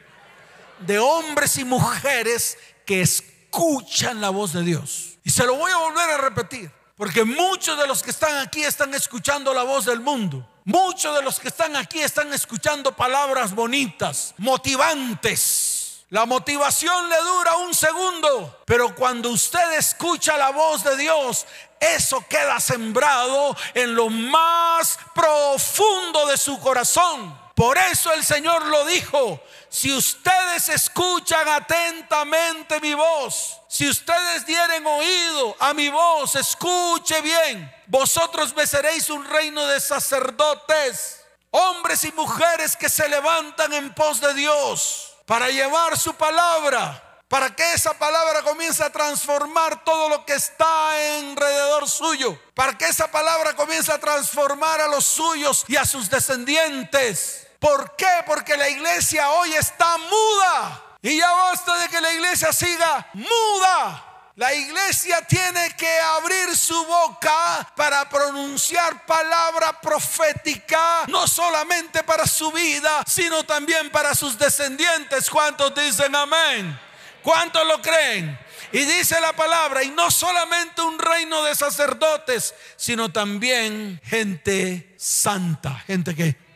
De 0.80 0.98
hombres 0.98 1.56
y 1.58 1.64
mujeres 1.64 2.58
que 2.84 3.02
escuchan 3.02 4.20
la 4.20 4.30
voz 4.30 4.52
de 4.52 4.62
Dios. 4.62 5.18
Y 5.22 5.30
se 5.30 5.46
lo 5.46 5.54
voy 5.54 5.70
a 5.70 5.76
volver 5.76 6.10
a 6.10 6.16
repetir, 6.16 6.72
porque 6.96 7.24
muchos 7.24 7.78
de 7.78 7.86
los 7.86 8.02
que 8.02 8.10
están 8.10 8.36
aquí 8.38 8.62
están 8.62 8.94
escuchando 8.94 9.52
la 9.54 9.62
voz 9.62 9.84
del 9.84 10.00
mundo. 10.00 10.48
Muchos 10.64 11.14
de 11.16 11.22
los 11.22 11.40
que 11.40 11.48
están 11.48 11.74
aquí 11.76 12.00
están 12.00 12.32
escuchando 12.32 12.92
palabras 12.92 13.54
bonitas, 13.54 14.34
motivantes. 14.38 16.04
La 16.10 16.26
motivación 16.26 17.08
le 17.08 17.16
dura 17.16 17.56
un 17.56 17.74
segundo, 17.74 18.60
pero 18.66 18.94
cuando 18.94 19.30
usted 19.30 19.72
escucha 19.78 20.36
la 20.36 20.50
voz 20.50 20.84
de 20.84 20.96
Dios, 20.98 21.46
eso 21.80 22.24
queda 22.28 22.60
sembrado 22.60 23.56
en 23.72 23.94
lo 23.94 24.10
más 24.10 24.98
profundo 25.14 26.26
de 26.26 26.36
su 26.36 26.60
corazón. 26.60 27.40
Por 27.54 27.78
eso 27.78 28.12
el 28.12 28.24
Señor 28.24 28.66
lo 28.66 28.84
dijo, 28.84 29.40
si 29.72 29.90
ustedes 29.90 30.68
escuchan 30.68 31.48
atentamente 31.48 32.78
mi 32.80 32.92
voz, 32.92 33.58
si 33.70 33.88
ustedes 33.88 34.44
dieren 34.44 34.86
oído 34.86 35.56
a 35.58 35.72
mi 35.72 35.88
voz, 35.88 36.36
escuche 36.36 37.22
bien, 37.22 37.74
vosotros 37.86 38.54
me 38.54 38.66
seréis 38.66 39.08
un 39.08 39.24
reino 39.24 39.66
de 39.66 39.80
sacerdotes, 39.80 41.24
hombres 41.52 42.04
y 42.04 42.12
mujeres 42.12 42.76
que 42.76 42.90
se 42.90 43.08
levantan 43.08 43.72
en 43.72 43.94
pos 43.94 44.20
de 44.20 44.34
Dios 44.34 45.14
para 45.24 45.48
llevar 45.48 45.98
su 45.98 46.12
palabra 46.16 47.08
para 47.28 47.56
que 47.56 47.72
esa 47.72 47.94
palabra 47.94 48.42
comience 48.42 48.84
a 48.84 48.90
transformar 48.90 49.82
todo 49.84 50.10
lo 50.10 50.26
que 50.26 50.34
está 50.34 50.90
alrededor 51.16 51.88
suyo, 51.88 52.38
para 52.52 52.76
que 52.76 52.84
esa 52.84 53.10
palabra 53.10 53.56
comience 53.56 53.90
a 53.90 53.96
transformar 53.96 54.82
a 54.82 54.88
los 54.88 55.06
suyos 55.06 55.64
y 55.66 55.76
a 55.76 55.86
sus 55.86 56.10
descendientes. 56.10 57.46
¿Por 57.62 57.94
qué? 57.94 58.24
Porque 58.26 58.56
la 58.56 58.68
iglesia 58.68 59.30
hoy 59.30 59.54
está 59.54 59.96
muda. 59.96 60.82
Y 61.00 61.16
ya 61.16 61.30
basta 61.30 61.78
de 61.78 61.88
que 61.88 62.00
la 62.00 62.12
iglesia 62.12 62.52
siga 62.52 63.08
muda. 63.12 64.32
La 64.34 64.52
iglesia 64.52 65.22
tiene 65.22 65.72
que 65.76 66.00
abrir 66.00 66.56
su 66.56 66.74
boca 66.86 67.72
para 67.76 68.08
pronunciar 68.08 69.06
palabra 69.06 69.80
profética, 69.80 71.04
no 71.06 71.28
solamente 71.28 72.02
para 72.02 72.26
su 72.26 72.50
vida, 72.50 73.04
sino 73.06 73.44
también 73.44 73.90
para 73.90 74.16
sus 74.16 74.36
descendientes. 74.36 75.30
¿Cuántos 75.30 75.72
dicen 75.72 76.16
amén? 76.16 76.76
¿Cuántos 77.22 77.64
lo 77.64 77.80
creen? 77.80 78.36
Y 78.72 78.80
dice 78.80 79.20
la 79.20 79.34
palabra, 79.34 79.84
y 79.84 79.90
no 79.90 80.10
solamente 80.10 80.82
un 80.82 80.98
reino 80.98 81.44
de 81.44 81.54
sacerdotes, 81.54 82.54
sino 82.74 83.12
también 83.12 84.00
gente 84.02 84.96
santa. 84.98 85.78
Gente 85.86 86.16
que 86.16 86.51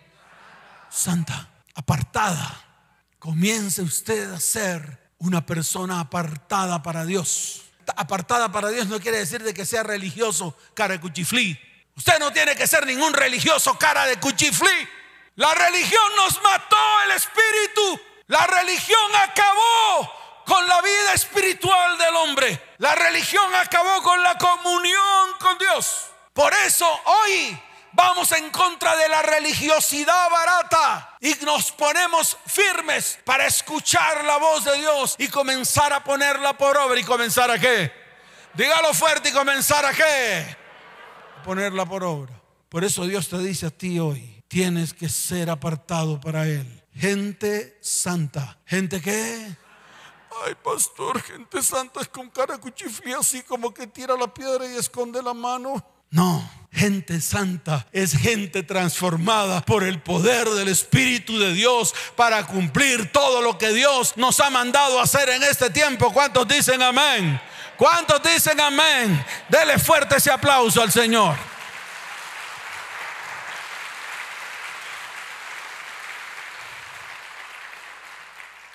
santa, 0.97 1.49
apartada. 1.75 2.63
Comience 3.19 3.83
usted 3.83 4.33
a 4.33 4.41
ser 4.41 5.13
una 5.19 5.45
persona 5.45 6.01
apartada 6.01 6.83
para 6.83 7.05
Dios. 7.05 7.63
Apartada 7.97 8.51
para 8.51 8.71
Dios 8.71 8.87
no 8.89 8.99
quiere 8.99 9.19
decir 9.19 9.43
de 9.43 9.55
que 9.55 9.67
sea 9.67 9.83
religioso 9.83 10.57
cara 10.75 10.95
de 10.95 11.01
cuchiflí. 11.01 11.59
Usted 11.97 12.19
no 12.19 12.33
tiene 12.33 12.57
que 12.57 12.67
ser 12.67 12.87
ningún 12.87 13.13
religioso 13.13 13.79
cara 13.79 14.07
de 14.07 14.19
cuchiflí. 14.19 14.89
La 15.37 15.55
religión 15.55 16.03
nos 16.17 16.43
mató 16.43 16.77
el 17.05 17.13
espíritu. 17.13 18.01
La 18.27 18.47
religión 18.47 19.11
acabó 19.23 20.13
con 20.47 20.67
la 20.67 20.81
vida 20.81 21.13
espiritual 21.15 21.99
del 21.99 22.17
hombre. 22.17 22.75
La 22.79 22.95
religión 22.95 23.55
acabó 23.55 24.03
con 24.03 24.23
la 24.23 24.37
comunión 24.37 25.33
con 25.41 25.59
Dios. 25.59 26.07
Por 26.33 26.53
eso 26.67 26.87
hoy 27.05 27.59
vamos 27.97 28.31
en 28.33 28.51
contra 28.51 28.95
de 28.95 29.09
la 29.09 29.23
religiosidad 29.23 30.31
barata 30.31 31.17
y 31.21 31.35
nos 31.45 31.73
ponemos 31.73 32.37
firmes 32.47 33.19
para 33.25 33.47
escuchar 33.47 34.23
la 34.25 34.37
voz 34.37 34.65
de 34.65 34.79
Dios 34.79 35.17
y 35.19 35.29
comenzar 35.29 35.93
a 35.95 36.05
ponerla 36.05 36.57
por 36.57 36.77
obra 36.77 37.01
y 37.01 37.05
comenzar 37.05 37.51
a 37.51 37.59
qué. 37.59 37.91
Dígalo 38.55 38.93
fuerte 38.93 39.31
y 39.31 39.33
comenzar 39.33 39.85
a 39.87 39.93
qué. 39.93 40.57
A 41.41 41.43
ponerla 41.43 41.87
por 41.87 42.05
obra. 42.05 42.35
Por 42.69 42.85
eso 42.85 43.07
Dios 43.07 43.29
te 43.29 43.39
dice 43.39 43.67
a 43.67 43.71
ti 43.71 43.99
hoy, 43.99 44.45
tienes 44.47 44.93
que 44.93 45.09
ser 45.09 45.49
apartado 45.49 46.21
para 46.21 46.47
Él. 46.47 46.85
Gente 46.95 47.79
santa. 47.81 48.59
¿Gente 48.67 49.01
qué? 49.01 49.57
Ay, 50.45 50.55
pastor, 50.63 51.23
gente 51.23 51.63
santa 51.63 52.03
es 52.03 52.09
con 52.09 52.29
cara 52.29 52.59
cuchiflía 52.59 53.19
así 53.19 53.43
como 53.43 53.73
que 53.73 53.87
tira 53.87 54.15
la 54.17 54.33
piedra 54.33 54.67
y 54.67 54.77
esconde 54.77 55.23
la 55.23 55.33
mano. 55.33 55.83
No, 56.11 56.49
gente 56.77 57.21
santa 57.23 57.87
es 57.91 58.13
gente 58.13 58.63
transformada 58.63 59.65
por 59.65 59.83
el 59.83 60.01
poder 60.01 60.49
del 60.51 60.69
Espíritu 60.69 61.39
de 61.39 61.55
Dios 61.55 61.95
para 62.15 62.47
cumplir 62.47 63.11
todo 63.11 63.41
lo 63.41 63.57
que 63.57 63.73
Dios 63.73 64.13
nos 64.17 64.39
ha 64.41 64.51
mandado 64.51 65.01
hacer 65.01 65.31
en 65.31 65.43
este 65.43 65.71
tiempo. 65.71 66.13
¿Cuántos 66.13 66.47
dicen 66.47 66.83
amén? 66.83 67.41
¿Cuántos 67.79 68.23
dicen 68.23 68.61
amén? 68.61 69.25
Dele 69.49 69.79
fuerte 69.79 70.17
ese 70.17 70.31
aplauso 70.31 70.83
al 70.83 70.93
Señor. 70.93 71.37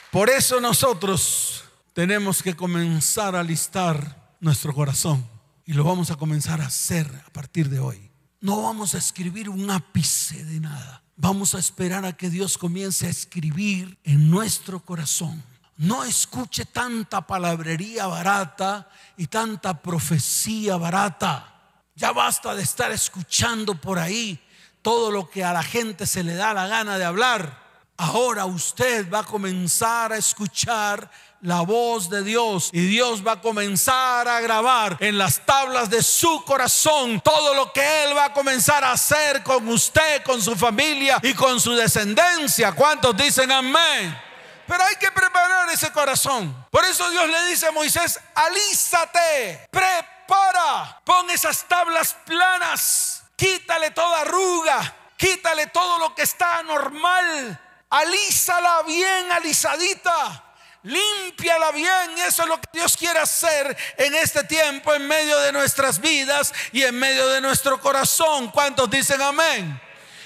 Por 0.10 0.30
eso 0.30 0.60
nosotros 0.60 1.64
tenemos 1.94 2.44
que 2.44 2.56
comenzar 2.56 3.36
a 3.36 3.44
listar 3.44 4.34
nuestro 4.40 4.74
corazón 4.74 5.41
y 5.66 5.74
lo 5.74 5.84
vamos 5.84 6.12
a 6.12 6.16
comenzar 6.16 6.62
a 6.62 6.68
hacer 6.68 7.08
a 7.26 7.32
partir 7.32 7.70
de 7.70 7.80
hoy. 7.80 8.12
No 8.40 8.64
vamos 8.64 8.96
a 8.96 8.98
escribir 8.98 9.50
un 9.50 9.70
ápice 9.70 10.44
de 10.46 10.60
nada. 10.60 11.04
Vamos 11.16 11.54
a 11.54 11.60
esperar 11.60 12.06
a 12.06 12.14
que 12.14 12.30
Dios 12.30 12.58
comience 12.58 13.06
a 13.06 13.12
escribir 13.12 14.00
en 14.04 14.32
nuestro 14.32 14.80
corazón. 14.80 15.44
No 15.78 16.04
escuche 16.04 16.66
tanta 16.66 17.26
palabrería 17.26 18.08
barata 18.08 18.90
y 19.18 19.28
tanta 19.28 19.82
profecía 19.82 20.78
barata. 20.78 21.48
Ya 21.96 22.12
basta 22.12 22.56
de 22.56 22.64
estar 22.64 22.92
escuchando 22.92 23.76
por 23.76 24.00
ahí 24.00 24.40
todo 24.82 25.12
lo 25.12 25.30
que 25.30 25.44
a 25.44 25.54
la 25.54 25.64
gente 25.64 26.08
se 26.08 26.24
le 26.24 26.34
da 26.34 26.54
la 26.54 26.68
gana 26.68 26.98
de 26.98 27.06
hablar. 27.06 27.62
Ahora 27.98 28.46
usted 28.46 29.12
va 29.12 29.20
a 29.20 29.24
comenzar 29.24 30.12
a 30.12 30.18
escuchar 30.18 31.12
la 31.42 31.62
voz 31.62 32.10
de 32.10 32.24
Dios 32.24 32.70
y 32.72 32.82
Dios 32.88 33.26
va 33.26 33.34
a 33.34 33.42
comenzar 33.42 34.28
a 34.28 34.40
grabar 34.42 34.98
en 35.00 35.18
las 35.18 35.46
tablas 35.46 35.90
de 35.90 36.04
su 36.04 36.44
corazón 36.46 37.22
todo 37.22 37.54
lo 37.54 37.74
que 37.74 38.04
Él 38.04 38.16
va 38.16 38.26
a 38.26 38.34
comenzar 38.34 38.84
a 38.84 38.92
hacer 38.92 39.44
con 39.44 39.68
usted, 39.68 40.24
con 40.24 40.42
su 40.42 40.56
familia 40.56 41.20
y 41.24 41.34
con 41.34 41.60
su 41.60 41.74
descendencia. 41.74 42.74
¿Cuántos 42.74 43.16
dicen 43.18 43.52
amén? 43.52 44.20
Pero 44.68 44.84
hay 44.84 44.96
que 44.96 45.12
preparar 45.12 45.70
ese 45.70 45.92
corazón. 45.92 46.66
Por 46.70 46.86
eso 46.86 47.10
Dios 47.10 47.28
le 47.28 47.46
dice 47.48 47.68
a 47.68 47.72
Moisés, 47.72 48.20
alízate, 48.36 49.68
prepara, 49.72 51.02
pon 51.04 51.30
esas 51.30 51.68
tablas 51.68 52.16
planas, 52.26 53.24
quítale 53.36 53.92
toda 53.92 54.22
arruga, 54.22 54.96
quítale 55.18 55.68
todo 55.68 55.98
lo 56.00 56.16
que 56.16 56.22
está 56.22 56.60
anormal 56.60 57.60
alízala 57.92 58.84
bien 58.84 59.32
alisadita. 59.32 60.51
Límpiala 60.84 61.72
bien, 61.72 62.18
eso 62.26 62.44
es 62.44 62.48
lo 62.48 62.60
que 62.60 62.70
Dios 62.74 62.98
quiere 62.98 63.20
hacer 63.20 63.78
en 63.98 64.16
este 64.16 64.44
tiempo, 64.44 64.94
en 64.94 65.08
medio 65.08 65.38
de 65.40 65.52
nuestras 65.52 66.00
vidas 66.00 66.54
y 66.72 66.84
en 66.84 66.98
medio 66.98 67.28
de 67.28 67.42
nuestro 67.42 67.80
corazón. 67.80 68.50
¿Cuántos 68.50 68.90
dicen 68.90 69.22
amén? 69.22 69.80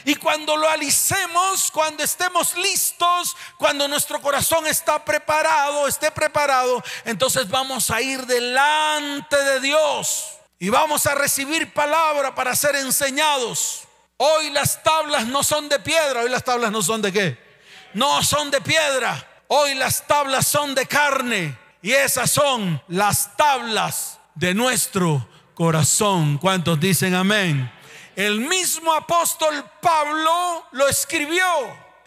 Y 0.06 0.16
cuando 0.16 0.56
lo 0.56 0.70
alicemos, 0.70 1.72
cuando 1.72 2.04
estemos 2.04 2.56
listos, 2.58 3.36
cuando 3.58 3.88
nuestro 3.88 4.22
corazón 4.22 4.68
está 4.68 5.04
preparado, 5.04 5.88
esté 5.88 6.12
preparado, 6.12 6.84
entonces 7.04 7.50
vamos 7.50 7.90
a 7.92 8.02
ir 8.02 8.26
delante 8.26 9.36
de 9.36 9.60
Dios 9.60 10.36
y 10.60 10.70
vamos 10.70 11.06
a 11.08 11.16
recibir 11.16 11.74
palabra 11.74 12.36
para 12.36 12.56
ser 12.56 12.76
enseñados. 12.76 13.82
Hoy 14.18 14.52
las 14.52 14.84
tablas 14.84 15.26
no 15.26 15.44
son 15.44 15.68
de 15.68 15.80
piedra, 15.80 16.22
hoy 16.22 16.30
las 16.30 16.44
tablas 16.44 16.72
no 16.72 16.82
son 16.82 17.02
de 17.02 17.12
qué? 17.12 17.46
no 17.96 18.22
son 18.24 18.52
de 18.52 18.62
piedra. 18.62 19.28
Hoy 19.48 19.76
las 19.76 20.08
tablas 20.08 20.48
son 20.48 20.74
de 20.74 20.86
carne. 20.88 21.58
Y 21.82 21.94
esas 21.94 22.32
son 22.32 22.82
las 22.88 23.38
tablas 23.38 24.18
de 24.34 24.56
nuestro 24.56 25.28
corazón. 25.54 26.40
¿Cuántos 26.40 26.80
dicen 26.80 27.14
amén? 27.14 27.72
El 28.16 28.40
mismo 28.40 28.92
apóstol 28.94 29.64
Pablo 29.82 30.66
lo 30.72 30.88
escribió 30.88 31.46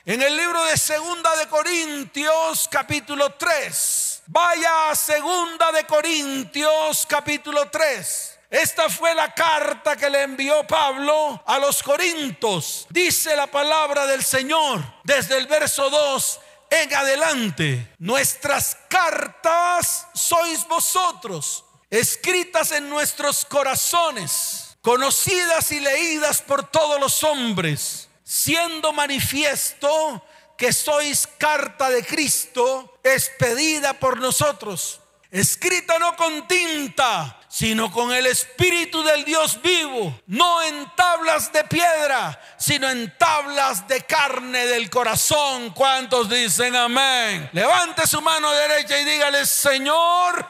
en 0.04 0.20
el 0.20 0.36
libro 0.36 0.64
de 0.64 0.76
Segunda 0.76 1.36
de 1.36 1.46
Corintios 1.46 2.66
capítulo 2.68 3.30
3. 3.34 4.22
Vaya 4.26 4.90
a 4.90 4.96
Segunda 4.96 5.70
de 5.70 5.84
Corintios 5.84 7.06
capítulo 7.08 7.68
3. 7.68 8.38
Esta 8.50 8.88
fue 8.88 9.14
la 9.14 9.32
carta 9.32 9.96
que 9.96 10.10
le 10.10 10.22
envió 10.22 10.66
Pablo 10.66 11.40
a 11.46 11.58
los 11.58 11.82
Corintos. 11.82 12.86
Dice 12.88 13.36
la 13.36 13.46
palabra 13.46 14.06
del 14.06 14.24
Señor 14.24 14.82
desde 15.04 15.36
el 15.36 15.46
verso 15.46 15.88
2 15.88 16.40
en 16.70 16.94
adelante. 16.94 17.94
Nuestras 17.98 18.76
cartas 18.88 20.06
sois 20.14 20.66
vosotros, 20.66 21.64
escritas 21.90 22.72
en 22.72 22.88
nuestros 22.88 23.44
corazones, 23.44 24.76
conocidas 24.82 25.72
y 25.72 25.80
leídas 25.80 26.42
por 26.42 26.68
todos 26.70 27.00
los 27.00 27.22
hombres, 27.24 28.08
siendo 28.22 28.92
manifiesto 28.92 30.22
que 30.56 30.72
sois 30.72 31.26
carta 31.38 31.88
de 31.88 32.04
Cristo, 32.04 32.98
expedida 33.04 33.94
por 33.94 34.18
nosotros, 34.18 35.00
escrita 35.30 35.98
no 35.98 36.16
con 36.16 36.48
tinta, 36.48 37.37
sino 37.58 37.90
con 37.90 38.12
el 38.12 38.26
Espíritu 38.26 39.02
del 39.02 39.24
Dios 39.24 39.60
vivo, 39.60 40.16
no 40.28 40.62
en 40.62 40.94
tablas 40.94 41.52
de 41.52 41.64
piedra, 41.64 42.40
sino 42.56 42.88
en 42.88 43.12
tablas 43.18 43.88
de 43.88 44.02
carne 44.02 44.64
del 44.64 44.88
corazón. 44.88 45.70
¿Cuántos 45.70 46.30
dicen 46.30 46.76
amén? 46.76 47.50
Levante 47.52 48.06
su 48.06 48.20
mano 48.20 48.52
derecha 48.52 49.00
y 49.00 49.04
dígale, 49.04 49.44
Señor, 49.44 50.46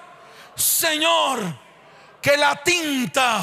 Señor, 0.54 1.58
que 2.20 2.36
la 2.36 2.62
tinta 2.62 3.40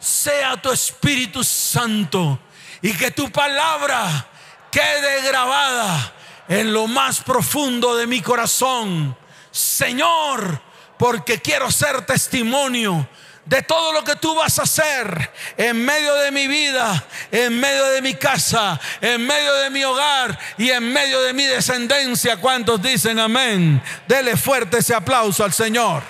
sea 0.00 0.60
tu 0.60 0.72
Espíritu 0.72 1.44
Santo 1.44 2.40
y 2.82 2.92
que 2.92 3.12
tu 3.12 3.30
palabra 3.30 4.26
quede 4.68 5.22
grabada 5.22 6.12
en 6.48 6.72
lo 6.72 6.88
más 6.88 7.20
profundo 7.20 7.94
de 7.94 8.08
mi 8.08 8.20
corazón. 8.20 9.16
Señor, 9.52 10.65
porque 10.98 11.40
quiero 11.40 11.70
ser 11.70 12.04
testimonio 12.06 13.08
de 13.44 13.62
todo 13.62 13.92
lo 13.92 14.02
que 14.02 14.16
tú 14.16 14.34
vas 14.34 14.58
a 14.58 14.62
hacer 14.62 15.30
en 15.56 15.84
medio 15.84 16.14
de 16.16 16.32
mi 16.32 16.48
vida, 16.48 17.04
en 17.30 17.58
medio 17.58 17.86
de 17.86 18.02
mi 18.02 18.14
casa, 18.14 18.78
en 19.00 19.24
medio 19.24 19.54
de 19.54 19.70
mi 19.70 19.84
hogar 19.84 20.36
y 20.58 20.70
en 20.70 20.92
medio 20.92 21.22
de 21.22 21.32
mi 21.32 21.44
descendencia. 21.44 22.38
¿Cuántos 22.38 22.82
dicen 22.82 23.20
amén? 23.20 23.80
Dele 24.08 24.36
fuerte 24.36 24.78
ese 24.78 24.94
aplauso 24.94 25.44
al 25.44 25.52
Señor. 25.52 26.02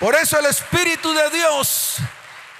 Por 0.00 0.14
eso 0.14 0.38
el 0.38 0.46
Espíritu 0.46 1.12
de 1.14 1.30
Dios 1.30 1.96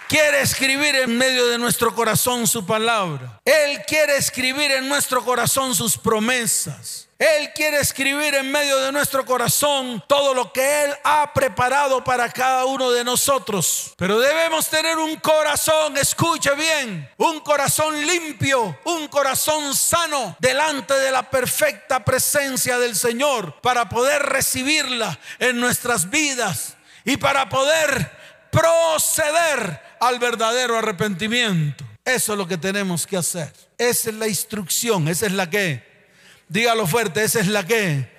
quiere 0.09 0.40
escribir 0.40 0.95
en 0.97 1.16
medio 1.16 1.47
de 1.47 1.59
nuestro 1.59 1.95
corazón 1.95 2.47
su 2.47 2.64
palabra. 2.64 3.40
Él 3.45 3.83
quiere 3.87 4.16
escribir 4.16 4.71
en 4.71 4.88
nuestro 4.88 5.25
corazón 5.25 5.75
sus 5.75 5.97
promesas. 5.97 7.09
Él 7.19 7.51
quiere 7.55 7.79
escribir 7.81 8.35
en 8.35 8.53
medio 8.53 8.77
de 8.77 8.92
nuestro 8.92 9.25
corazón 9.25 10.05
todo 10.07 10.35
lo 10.35 10.53
que 10.53 10.85
Él 10.85 10.95
ha 11.03 11.33
preparado 11.33 12.05
para 12.05 12.31
cada 12.31 12.66
uno 12.66 12.90
de 12.90 13.05
nosotros. 13.05 13.95
Pero 13.97 14.19
debemos 14.19 14.69
tener 14.69 14.99
un 14.99 15.16
corazón, 15.16 15.97
escuche 15.97 16.55
bien, 16.55 17.11
un 17.16 17.40
corazón 17.40 18.07
limpio, 18.07 18.79
un 18.85 19.09
corazón 19.09 19.75
sano 19.75 20.37
delante 20.40 20.92
de 20.92 21.11
la 21.11 21.23
perfecta 21.23 22.05
presencia 22.05 22.79
del 22.79 22.95
Señor 22.95 23.62
para 23.62 23.88
poder 23.88 24.23
recibirla 24.23 25.19
en 25.38 25.59
nuestras 25.59 26.11
vidas 26.11 26.77
y 27.07 27.16
para 27.16 27.49
poder 27.49 28.12
proceder 28.51 29.86
al 30.01 30.19
verdadero 30.19 30.79
arrepentimiento. 30.79 31.85
Eso 32.05 32.33
es 32.33 32.39
lo 32.39 32.47
que 32.47 32.57
tenemos 32.57 33.07
que 33.07 33.17
hacer. 33.17 33.53
Esa 33.79 34.11
es 34.11 34.17
la 34.17 34.29
instrucción, 34.29 35.09
esa 35.09 35.27
es 35.27 35.33
la 35.33 35.51
que 35.51 35.97
Dígalo 36.49 36.87
fuerte, 36.87 37.25
esa 37.25 37.41
es 37.41 37.49
la 37.49 37.67
que. 37.67 38.15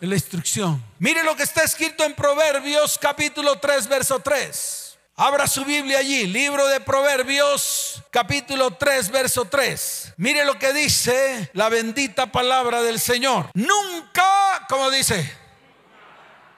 Es 0.00 0.08
la 0.08 0.14
instrucción. 0.14 0.84
Mire 0.98 1.24
lo 1.24 1.34
que 1.34 1.42
está 1.42 1.64
escrito 1.64 2.04
en 2.04 2.14
Proverbios 2.14 2.98
capítulo 2.98 3.58
3, 3.58 3.88
verso 3.88 4.20
3. 4.20 4.98
Abra 5.16 5.48
su 5.48 5.64
Biblia 5.64 5.98
allí, 5.98 6.28
libro 6.28 6.68
de 6.68 6.80
Proverbios, 6.80 8.00
capítulo 8.10 8.72
3, 8.74 9.10
verso 9.10 9.46
3. 9.46 10.14
Mire 10.18 10.44
lo 10.44 10.56
que 10.56 10.72
dice 10.72 11.50
la 11.54 11.68
bendita 11.68 12.30
palabra 12.30 12.82
del 12.82 13.00
Señor. 13.00 13.50
Nunca, 13.54 14.66
como 14.68 14.88
dice, 14.90 15.28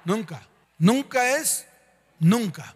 nunca, 0.05 0.47
nunca 0.77 1.39
es 1.39 1.67
nunca. 2.19 2.75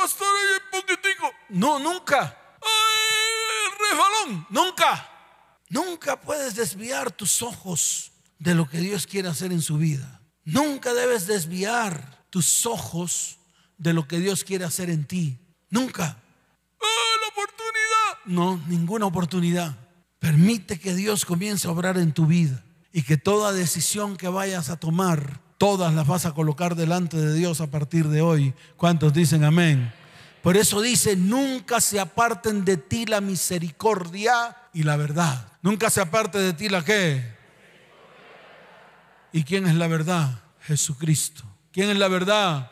Pastor, 0.00 0.28
un 0.28 0.80
poquitico. 0.80 1.30
No, 1.50 1.78
nunca. 1.78 2.34
Ay, 2.62 4.46
nunca. 4.48 5.10
Nunca 5.68 6.18
puedes 6.18 6.54
desviar 6.54 7.10
tus 7.12 7.42
ojos 7.42 8.10
de 8.38 8.54
lo 8.54 8.66
que 8.66 8.78
Dios 8.78 9.06
quiere 9.06 9.28
hacer 9.28 9.52
en 9.52 9.60
su 9.60 9.76
vida. 9.76 10.22
Nunca 10.44 10.94
debes 10.94 11.26
desviar 11.26 12.24
tus 12.30 12.64
ojos 12.64 13.38
de 13.76 13.92
lo 13.92 14.08
que 14.08 14.20
Dios 14.20 14.42
quiere 14.42 14.64
hacer 14.64 14.88
en 14.88 15.04
ti. 15.04 15.38
Nunca. 15.68 16.16
Ah, 16.80 17.12
la 17.20 17.28
oportunidad. 17.28 18.24
No, 18.24 18.56
ninguna 18.68 19.04
oportunidad. 19.04 19.76
Permite 20.18 20.80
que 20.80 20.94
Dios 20.94 21.26
comience 21.26 21.68
a 21.68 21.72
obrar 21.72 21.98
en 21.98 22.12
tu 22.12 22.24
vida 22.24 22.64
y 22.90 23.02
que 23.02 23.18
toda 23.18 23.52
decisión 23.52 24.16
que 24.16 24.28
vayas 24.28 24.70
a 24.70 24.80
tomar, 24.80 25.42
todas 25.60 25.92
las 25.92 26.06
vas 26.06 26.24
a 26.24 26.32
colocar 26.32 26.74
delante 26.74 27.18
de 27.18 27.34
Dios 27.34 27.60
a 27.60 27.66
partir 27.66 28.08
de 28.08 28.22
hoy. 28.22 28.54
¿Cuántos 28.78 29.12
dicen 29.12 29.44
amén? 29.44 29.92
Por 30.42 30.56
eso 30.56 30.80
dice, 30.80 31.16
nunca 31.16 31.82
se 31.82 32.00
aparten 32.00 32.64
de 32.64 32.78
ti 32.78 33.04
la 33.04 33.20
misericordia 33.20 34.56
y 34.72 34.84
la 34.84 34.96
verdad. 34.96 35.52
Nunca 35.60 35.90
se 35.90 36.00
aparte 36.00 36.38
de 36.38 36.54
ti 36.54 36.70
la 36.70 36.82
qué. 36.82 37.36
¿Y 39.34 39.44
quién 39.44 39.66
es 39.66 39.74
la 39.74 39.86
verdad? 39.86 40.40
Jesucristo. 40.62 41.44
¿Quién 41.72 41.90
es 41.90 41.98
la 41.98 42.08
verdad? 42.08 42.70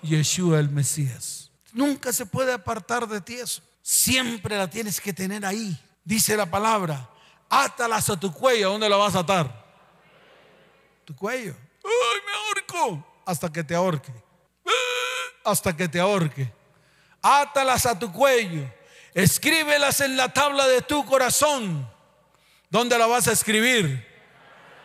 Yeshua 0.00 0.60
el 0.60 0.70
Mesías. 0.70 1.50
Nunca 1.74 2.10
se 2.14 2.24
puede 2.24 2.54
apartar 2.54 3.06
de 3.06 3.20
ti 3.20 3.34
eso. 3.34 3.60
Siempre 3.82 4.56
la 4.56 4.70
tienes 4.70 4.98
que 4.98 5.12
tener 5.12 5.44
ahí. 5.44 5.78
Dice 6.04 6.38
la 6.38 6.46
palabra, 6.46 7.06
átalas 7.50 8.08
a 8.08 8.18
tu 8.18 8.32
cuello. 8.32 8.70
¿Dónde 8.70 8.88
la 8.88 8.96
vas 8.96 9.14
a 9.14 9.18
atar? 9.18 9.66
Tu 11.04 11.14
cuello. 11.14 11.67
¡Ay, 11.88 12.20
me 12.26 12.32
ahorco! 12.32 13.22
Hasta 13.24 13.52
que 13.52 13.64
te 13.64 13.74
ahorque. 13.74 14.12
Hasta 15.44 15.76
que 15.76 15.88
te 15.88 16.00
ahorque. 16.00 16.52
Átalas 17.22 17.86
a 17.86 17.98
tu 17.98 18.12
cuello. 18.12 18.62
Escríbelas 19.14 20.00
en 20.00 20.16
la 20.16 20.32
tabla 20.32 20.66
de 20.66 20.82
tu 20.82 21.04
corazón. 21.04 21.88
¿Dónde 22.70 22.98
la 22.98 23.06
vas 23.06 23.28
a 23.28 23.32
escribir? 23.32 24.06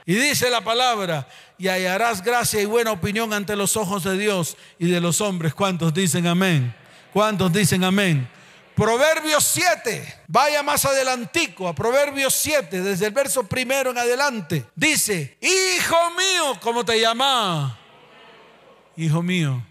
Y 0.05 0.15
dice 0.15 0.49
la 0.49 0.61
palabra, 0.61 1.27
y 1.57 1.67
hallarás 1.67 2.21
gracia 2.21 2.61
y 2.61 2.65
buena 2.65 2.91
opinión 2.91 3.31
ante 3.31 3.55
los 3.55 3.77
ojos 3.77 4.03
de 4.03 4.17
Dios 4.17 4.57
y 4.79 4.89
de 4.89 4.99
los 4.99 5.21
hombres. 5.21 5.53
¿Cuántos 5.53 5.93
dicen 5.93 6.27
amén? 6.27 6.75
¿Cuántos 7.13 7.53
dicen 7.53 7.83
amén? 7.83 8.29
Proverbios 8.75 9.43
7, 9.43 10.21
vaya 10.27 10.63
más 10.63 10.85
adelantico 10.85 11.67
a 11.67 11.75
Proverbios 11.75 12.33
7, 12.33 12.81
desde 12.81 13.05
el 13.07 13.13
verso 13.13 13.43
primero 13.43 13.91
en 13.91 13.97
adelante. 13.97 14.65
Dice, 14.75 15.37
hijo 15.41 15.95
mío, 16.17 16.59
¿cómo 16.61 16.83
te 16.83 16.99
llama? 16.99 17.77
Hijo 18.97 19.21
mío. 19.21 19.63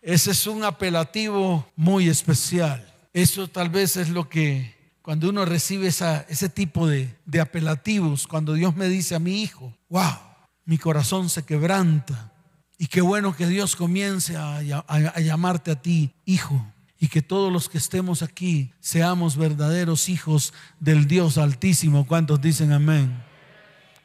Ese 0.00 0.30
es 0.30 0.46
un 0.46 0.64
apelativo 0.64 1.70
muy 1.76 2.08
especial. 2.08 2.84
Eso 3.12 3.48
tal 3.48 3.68
vez 3.68 3.96
es 3.96 4.08
lo 4.08 4.28
que 4.28 4.76
cuando 5.02 5.28
uno 5.28 5.44
recibe 5.44 5.88
ese 5.88 6.48
tipo 6.48 6.86
de, 6.86 7.14
de 7.24 7.40
apelativos, 7.40 8.26
cuando 8.26 8.54
Dios 8.54 8.76
me 8.76 8.88
dice 8.88 9.14
a 9.14 9.18
mi 9.18 9.42
hijo, 9.42 9.74
wow, 9.88 10.18
mi 10.64 10.76
corazón 10.76 11.30
se 11.30 11.44
quebranta. 11.44 12.32
Y 12.76 12.86
qué 12.86 13.00
bueno 13.00 13.34
que 13.34 13.46
Dios 13.46 13.74
comience 13.74 14.36
a, 14.36 14.62
llamarte 14.62 15.72
a 15.72 15.82
ti, 15.82 16.14
hijo. 16.24 16.64
Y 16.98 17.08
que 17.08 17.22
todos 17.22 17.52
los 17.52 17.68
que 17.68 17.78
estemos 17.78 18.22
aquí 18.22 18.72
seamos 18.80 19.36
verdaderos 19.36 20.08
hijos 20.08 20.52
del 20.80 21.06
Dios 21.06 21.38
Altísimo. 21.38 22.06
¿Cuántos 22.06 22.40
dicen 22.40 22.72
amén? 22.72 23.22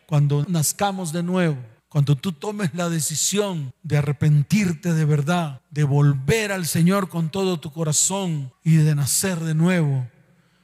Cuando 0.06 0.46
nazcamos 0.48 1.12
de 1.12 1.24
nuevo, 1.24 1.58
cuando 1.94 2.16
tú 2.16 2.32
tomes 2.32 2.74
la 2.74 2.90
decisión 2.90 3.72
de 3.84 3.98
arrepentirte 3.98 4.94
de 4.94 5.06
verdad, 5.06 5.62
de 5.70 5.84
volver 5.84 6.52
al 6.52 6.66
Señor 6.66 7.08
con 7.08 7.30
todo 7.30 7.60
tu 7.60 7.72
corazón 7.72 8.52
y 8.64 8.78
de 8.78 8.96
nacer 8.96 9.40
de 9.40 9.54
nuevo, 9.54 10.10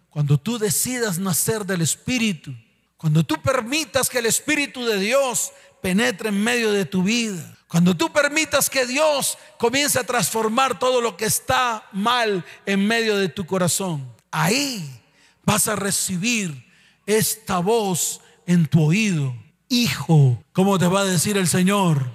cuando 0.10 0.40
tú 0.40 0.58
decidas 0.58 1.20
nacer 1.20 1.68
del 1.68 1.82
Espíritu, 1.82 2.56
cuando 2.98 3.24
tú 3.24 3.36
permitas 3.44 4.10
que 4.10 4.18
el 4.18 4.26
Espíritu 4.26 4.84
de 4.86 5.00
Dios 5.00 5.52
penetre 5.84 6.30
en 6.30 6.44
medio 6.44 6.72
de 6.72 6.86
tu 6.86 7.04
vida. 7.04 7.59
Cuando 7.70 7.96
tú 7.96 8.12
permitas 8.12 8.68
que 8.68 8.88
Dios 8.88 9.38
comience 9.60 10.00
a 10.00 10.04
transformar 10.04 10.80
todo 10.80 11.02
lo 11.02 11.16
que 11.16 11.26
está 11.26 11.88
mal 11.92 12.44
en 12.66 12.88
medio 12.88 13.16
de 13.16 13.30
tu 13.30 13.46
corazón, 13.46 14.12
ahí 14.32 15.02
vas 15.44 15.68
a 15.68 15.76
recibir 15.76 16.66
esta 17.06 17.60
voz 17.60 18.22
en 18.48 18.66
tu 18.66 18.86
oído. 18.86 19.36
Hijo, 19.70 20.44
¿cómo 20.52 20.80
te 20.80 20.88
va 20.88 21.02
a 21.02 21.06
decir 21.06 21.38
el 21.38 21.48
Señor? 21.48 22.12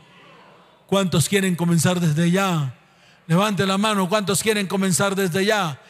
¿Cuántos 0.88 1.28
quieren 1.28 1.54
comenzar 1.54 2.00
desde 2.00 2.32
ya? 2.32 2.76
Levante 3.28 3.64
la 3.64 3.78
mano, 3.78 4.08
¿cuántos 4.08 4.42
quieren 4.42 4.66
comenzar 4.66 5.14
desde 5.14 5.44
ya? 5.44 5.80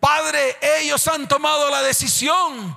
Padre, 0.00 0.56
ellos 0.80 1.06
han 1.06 1.28
tomado 1.28 1.70
la 1.70 1.80
decisión. 1.82 2.76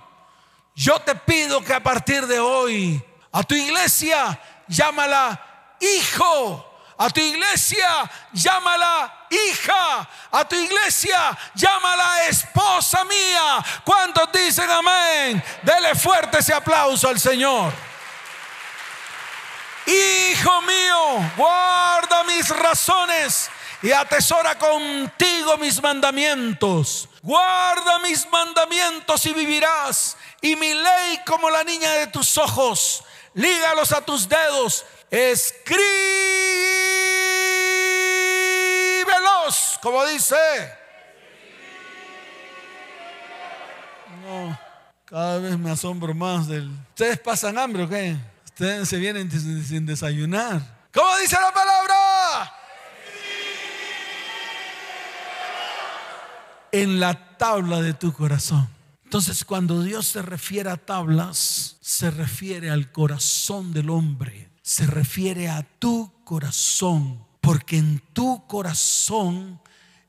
Yo 0.75 0.99
te 0.99 1.15
pido 1.15 1.63
que 1.63 1.73
a 1.73 1.81
partir 1.81 2.27
de 2.27 2.39
hoy 2.39 3.03
a 3.31 3.41
tu 3.41 3.55
iglesia, 3.55 4.39
llámala 4.67 5.48
hijo. 5.79 6.65
A 7.01 7.09
tu 7.09 7.21
iglesia, 7.21 8.11
llámala 8.33 9.27
hija. 9.29 10.09
A 10.31 10.43
tu 10.45 10.55
iglesia, 10.55 11.37
llámala 11.55 12.25
esposa 12.27 13.05
mía. 13.05 13.63
¿Cuántos 13.85 14.29
dicen 14.33 14.69
amén? 14.69 15.41
Dele 15.63 15.95
fuerte 15.95 16.39
ese 16.39 16.53
aplauso 16.53 17.07
al 17.07 17.17
Señor. 17.17 17.71
Hijo 19.85 20.61
mío, 20.63 21.31
guarda 21.37 22.25
mis 22.25 22.49
razones 22.49 23.49
y 23.81 23.93
atesora 23.93 24.59
contigo 24.59 25.57
mis 25.57 25.81
mandamientos. 25.81 27.07
Guarda 27.21 27.97
mis 27.99 28.29
mandamientos 28.29 29.25
y 29.25 29.33
vivirás. 29.33 30.17
Y 30.41 30.57
mi 30.57 30.73
ley 30.73 31.21
como 31.25 31.49
la 31.49 31.63
niña 31.63 31.93
de 31.93 32.07
tus 32.07 32.37
ojos 32.37 33.05
lígalos 33.33 33.91
a 33.91 34.01
tus 34.01 34.27
dedos, 34.27 34.85
escríbelos, 35.11 35.69
como 39.81 40.05
dice. 40.05 40.35
No, 44.23 44.59
cada 45.05 45.39
vez 45.39 45.57
me 45.57 45.71
asombro 45.71 46.13
más 46.13 46.47
del... 46.47 46.69
¿Ustedes 46.89 47.19
pasan 47.19 47.57
hambre 47.57 47.83
o 47.83 47.89
qué? 47.89 48.15
Ustedes 48.45 48.89
se 48.89 48.97
vienen 48.97 49.31
sin 49.31 49.85
desayunar. 49.85 50.61
¿Cómo 50.93 51.17
dice 51.17 51.35
la 51.39 51.53
palabra? 51.53 52.53
En 56.71 56.99
la 56.99 57.37
tabla 57.37 57.81
de 57.81 57.93
tu 57.93 58.11
corazón. 58.13 58.69
Entonces, 59.05 59.43
cuando 59.43 59.81
Dios 59.81 60.05
se 60.05 60.21
refiere 60.21 60.69
a 60.69 60.77
tablas, 60.77 61.77
se 61.81 62.11
refiere 62.11 62.69
al 62.69 62.91
corazón 62.91 63.73
del 63.73 63.89
hombre, 63.89 64.48
se 64.69 64.85
refiere 64.85 65.49
a 65.49 65.63
tu 65.63 66.11
corazón, 66.23 67.25
porque 67.41 67.79
en 67.79 68.03
tu 68.13 68.45
corazón 68.45 69.59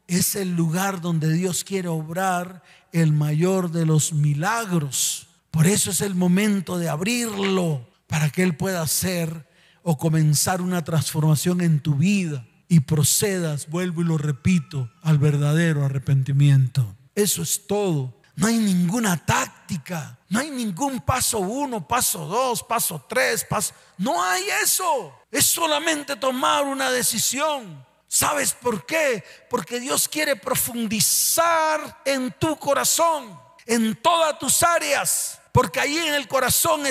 es 0.06 0.36
el 0.36 0.54
lugar 0.54 1.00
donde 1.00 1.32
Dios 1.32 1.64
quiere 1.64 1.88
obrar 1.88 2.62
el 2.92 3.14
mayor 3.14 3.70
de 3.70 3.86
los 3.86 4.12
milagros. 4.12 5.28
Por 5.50 5.66
eso 5.66 5.90
es 5.90 6.02
el 6.02 6.14
momento 6.14 6.76
de 6.76 6.90
abrirlo 6.90 7.88
para 8.06 8.28
que 8.28 8.42
Él 8.42 8.54
pueda 8.54 8.82
hacer 8.82 9.48
o 9.82 9.96
comenzar 9.96 10.60
una 10.60 10.84
transformación 10.84 11.62
en 11.62 11.80
tu 11.80 11.94
vida 11.94 12.46
y 12.68 12.80
procedas, 12.80 13.66
vuelvo 13.70 14.02
y 14.02 14.04
lo 14.04 14.18
repito, 14.18 14.90
al 15.00 15.16
verdadero 15.16 15.86
arrepentimiento. 15.86 16.98
Eso 17.14 17.40
es 17.40 17.66
todo. 17.66 18.19
No 18.36 18.46
hay 18.46 18.56
ninguna 18.56 19.16
táctica, 19.24 20.16
no 20.28 20.40
hay 20.40 20.50
ningún 20.50 21.00
paso 21.00 21.40
uno, 21.40 21.86
paso 21.86 22.24
dos, 22.26 22.62
paso 22.62 23.04
tres, 23.08 23.44
paso... 23.44 23.74
No 23.98 24.22
hay 24.22 24.44
eso. 24.62 25.14
Es 25.30 25.46
solamente 25.46 26.16
tomar 26.16 26.64
una 26.64 26.90
decisión. 26.90 27.84
¿Sabes 28.08 28.52
por 28.52 28.86
qué? 28.86 29.22
Porque 29.48 29.78
Dios 29.78 30.08
quiere 30.08 30.36
profundizar 30.36 32.00
en 32.04 32.32
tu 32.32 32.58
corazón, 32.58 33.38
en 33.66 33.94
todas 33.96 34.38
tus 34.38 34.62
áreas. 34.62 35.38
Porque 35.52 35.80
ahí 35.80 35.98
en 35.98 36.14
el 36.14 36.26
corazón 36.26 36.82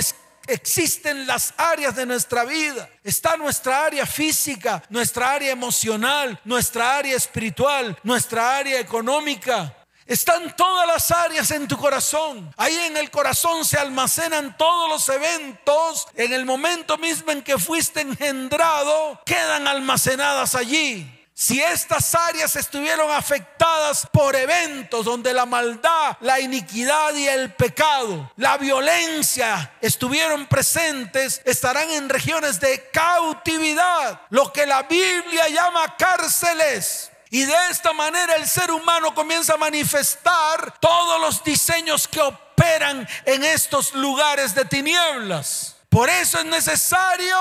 existen 0.48 1.26
las 1.26 1.54
áreas 1.58 1.96
de 1.96 2.06
nuestra 2.06 2.44
vida. 2.44 2.90
Está 3.04 3.38
nuestra 3.38 3.86
área 3.86 4.06
física, 4.06 4.84
nuestra 4.90 5.34
área 5.34 5.52
emocional, 5.52 6.40
nuestra 6.46 6.98
área 6.98 7.16
espiritual, 7.16 7.98
nuestra 8.04 8.58
área 8.58 8.80
económica, 8.80 9.76
están 10.10 10.56
todas 10.56 10.88
las 10.88 11.12
áreas 11.12 11.52
en 11.52 11.68
tu 11.68 11.78
corazón. 11.78 12.52
Ahí 12.58 12.76
en 12.76 12.98
el 12.98 13.12
corazón 13.12 13.64
se 13.64 13.78
almacenan 13.78 14.58
todos 14.58 14.90
los 14.90 15.08
eventos. 15.08 16.08
En 16.16 16.34
el 16.34 16.46
momento 16.46 16.98
mismo 16.98 17.32
en 17.32 17.44
que 17.44 17.60
fuiste 17.60 18.02
engendrado, 18.02 19.22
quedan 19.24 19.68
almacenadas 19.68 20.56
allí. 20.56 21.16
si 21.36 21.62
estas 21.62 22.14
áreas 22.16 22.58
estuvieron 22.58 23.10
afectadas 23.12 24.06
por 24.12 24.36
eventos 24.36 25.06
donde 25.06 25.34
la 25.34 25.46
maldad, 25.46 26.18
la 26.20 26.38
iniquidad 26.42 27.14
y 27.14 27.30
el 27.30 27.54
pecado, 27.54 28.30
la 28.36 28.58
violencia 28.58 29.72
estuvieron 29.80 30.48
presentes, 30.48 31.42
estarán 31.46 31.90
en 31.92 32.10
regiones 32.10 32.60
de 32.60 32.90
cautividad, 32.92 34.20
lo 34.32 34.52
que 34.52 34.66
la 34.66 34.82
Biblia 34.84 35.48
llama 35.48 35.96
cárceles. 35.96 37.10
Y 37.30 37.46
de 37.46 37.56
esta 37.70 37.94
manera 37.94 38.36
el 38.36 38.48
ser 38.48 38.72
humano 38.72 39.14
comienza 39.14 39.54
a 39.54 39.58
manifestar 39.58 40.80
todos 40.80 41.22
los 41.22 41.44
diseños 41.44 42.08
que 42.08 42.22
operan 42.22 43.08
en 43.26 43.44
estos 43.44 43.94
lugares 43.94 44.56
de 44.56 44.66
tinieblas. 44.66 45.76
Por 45.90 46.10
eso 46.10 46.40
es 46.40 46.46
necesario 46.46 47.38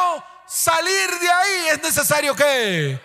salir 0.46 1.18
de 1.18 1.30
ahí. 1.30 1.68
Es 1.72 1.82
necesario 1.82 2.36
que 2.36 3.00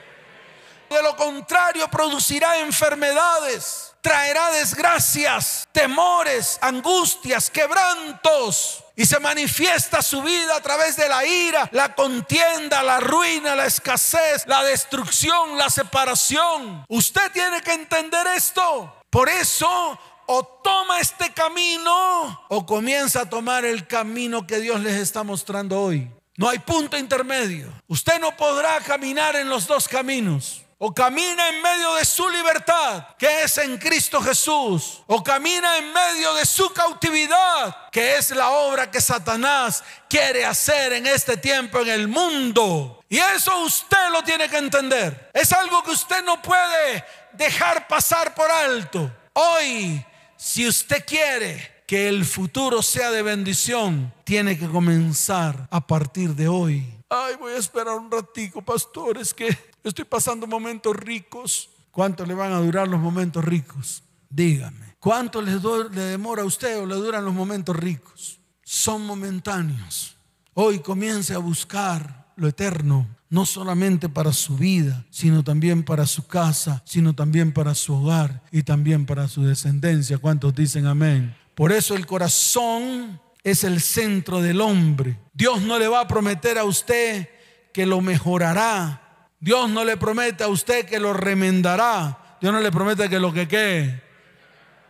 de 0.93 1.02
lo 1.02 1.15
contrario, 1.15 1.88
producirá 1.89 2.60
enfermedades, 2.60 3.93
traerá 4.02 4.52
desgracias, 4.52 5.67
temores, 5.72 6.60
angustias, 6.62 7.50
quebrantos. 7.50 8.83
Y 8.95 9.06
se 9.06 9.19
manifiesta 9.19 10.01
su 10.01 10.21
vida 10.21 10.56
a 10.56 10.62
través 10.62 10.95
de 10.95 11.10
la 11.10 11.25
ira, 11.25 11.67
la 11.71 11.95
contienda, 11.95 12.84
la 12.84 12.99
ruina, 12.99 13.56
la 13.56 13.65
escasez, 13.65 14.45
la 14.45 14.63
destrucción, 14.63 15.58
la 15.58 15.69
separación. 15.69 16.86
Usted 16.88 17.32
tiene 17.32 17.62
que 17.62 17.73
entender 17.73 18.27
esto. 18.36 18.95
Por 19.10 19.29
eso 19.29 19.99
o 20.25 20.43
toma 20.63 20.99
este 20.99 21.34
camino 21.34 22.45
o 22.49 22.65
comienza 22.65 23.21
a 23.21 23.29
tomar 23.29 23.65
el 23.65 23.88
camino 23.88 24.45
que 24.45 24.60
Dios 24.60 24.79
les 24.82 24.93
está 24.93 25.23
mostrando 25.23 25.79
hoy. 25.82 26.10
No 26.38 26.49
hay 26.49 26.60
punto 26.60 26.97
intermedio. 26.97 27.71
Usted 27.88 28.19
no 28.19 28.36
podrá 28.36 28.79
caminar 28.79 29.36
en 29.36 29.49
los 29.49 29.67
dos 29.67 29.88
caminos. 29.88 30.62
O 30.86 30.93
camina 30.93 31.48
en 31.48 31.62
medio 31.62 31.93
de 31.93 32.04
su 32.04 32.30
libertad, 32.30 33.15
que 33.17 33.43
es 33.43 33.58
en 33.58 33.78
Cristo 33.78 34.22
Jesús. 34.22 35.02
O 35.08 35.24
camina 35.24 35.78
en 35.78 35.93
medio 35.93 36.34
de 36.34 36.46
su 36.46 36.74
cautividad, 36.74 37.89
que 37.89 38.17
es 38.17 38.32
la 38.32 38.50
obra 38.50 38.91
que 38.91 39.00
Satanás 39.00 39.82
quiere 40.10 40.43
hacer 40.43 40.91
en 40.91 41.08
este 41.08 41.38
tiempo 41.38 41.80
en 41.80 41.88
el 41.88 42.10
mundo. 42.10 43.02
Y 43.08 43.17
eso 43.17 43.60
usted 43.60 44.10
lo 44.12 44.24
tiene 44.24 44.50
que 44.50 44.58
entender. 44.58 45.32
Es 45.34 45.54
algo 45.54 45.82
que 45.84 45.91
usted 45.91 46.22
no 46.26 46.41
puede 46.41 47.06
dejar 47.32 47.88
pasar 47.88 48.36
por 48.36 48.52
alto. 48.52 49.10
Hoy, 49.32 50.06
si 50.36 50.67
usted 50.67 51.06
quiere 51.06 51.84
que 51.88 52.10
el 52.10 52.26
futuro 52.26 52.82
sea 52.82 53.10
de 53.10 53.22
bendición, 53.22 54.13
tiene 54.26 54.60
que 54.60 54.67
comenzar 54.67 55.65
a 55.72 55.80
partir 55.80 56.36
de 56.36 56.50
hoy. 56.50 56.93
Ay, 57.08 57.36
voy 57.39 57.54
a 57.54 57.58
esperar 57.58 57.96
un 57.96 58.12
ratico, 58.12 58.62
pastores, 58.62 59.34
que 59.34 59.58
Estoy 59.84 60.06
pasando 60.06 60.48
momentos 60.48 60.96
ricos. 60.96 61.69
¿Cuánto 61.91 62.26
le 62.26 62.34
van 62.34 62.54
a 62.54 62.60
durar 62.60 62.88
los 62.88 63.00
momentos 63.00 63.43
ricos? 63.43 64.02
Dígame. 64.30 64.96
¿Cuánto 65.00 65.41
le, 65.41 65.52
demora 65.89 66.43
a 66.43 66.46
usted 66.46 66.80
o 66.80 66.86
le 66.86 66.96
duran 66.96 67.26
los 67.26 67.34
momentos 67.34 67.76
ricos? 67.76 68.39
Son 68.63 69.06
momentáneos. 69.06 70.15
Hoy 70.54 70.80
comience 70.80 71.34
a 71.34 71.39
buscar 71.39 72.32
lo 72.38 72.48
eterno, 72.48 73.08
no 73.30 73.46
solamente 73.46 74.08
para 74.08 74.32
su 74.32 74.56
vida, 74.56 75.06
sino 75.10 75.43
también 75.43 75.84
para 75.84 76.08
su 76.08 76.26
casa, 76.26 76.82
sino 76.86 77.13
también 77.13 77.52
para 77.52 77.76
su 77.76 77.93
hogar 77.93 78.41
y 78.52 78.63
también 78.63 79.06
para 79.06 79.28
su 79.28 79.43
descendencia. 79.43 80.17
¿Cuántos 80.17 80.56
dicen 80.56 80.88
amén? 80.88 81.36
Por 81.54 81.74
eso 81.74 81.96
el 81.96 82.06
corazón 82.06 83.19
es 83.43 83.65
el 83.65 83.82
centro 83.82 84.41
del 84.41 84.62
hombre. 84.62 85.19
Dios 85.34 85.62
no 85.62 85.78
le 85.78 85.89
va 85.89 86.00
a 86.00 86.08
prometer 86.08 86.58
a 86.58 86.63
usted 86.63 87.28
que 87.74 87.86
lo 87.86 88.00
mejorará 88.00 89.03
Dios 89.43 89.69
no 89.69 89.84
le 89.84 89.97
promete 89.97 90.45
a 90.45 90.47
usted 90.47 90.86
que 90.86 91.01
lo 91.01 91.12
remendará. 91.12 92.38
Dios 92.39 92.53
no 92.53 92.62
le 92.62 92.71
promete 92.71 93.10
que 93.10 93.19
lo 93.19 93.34
que 93.34 93.45
quede. 93.45 94.01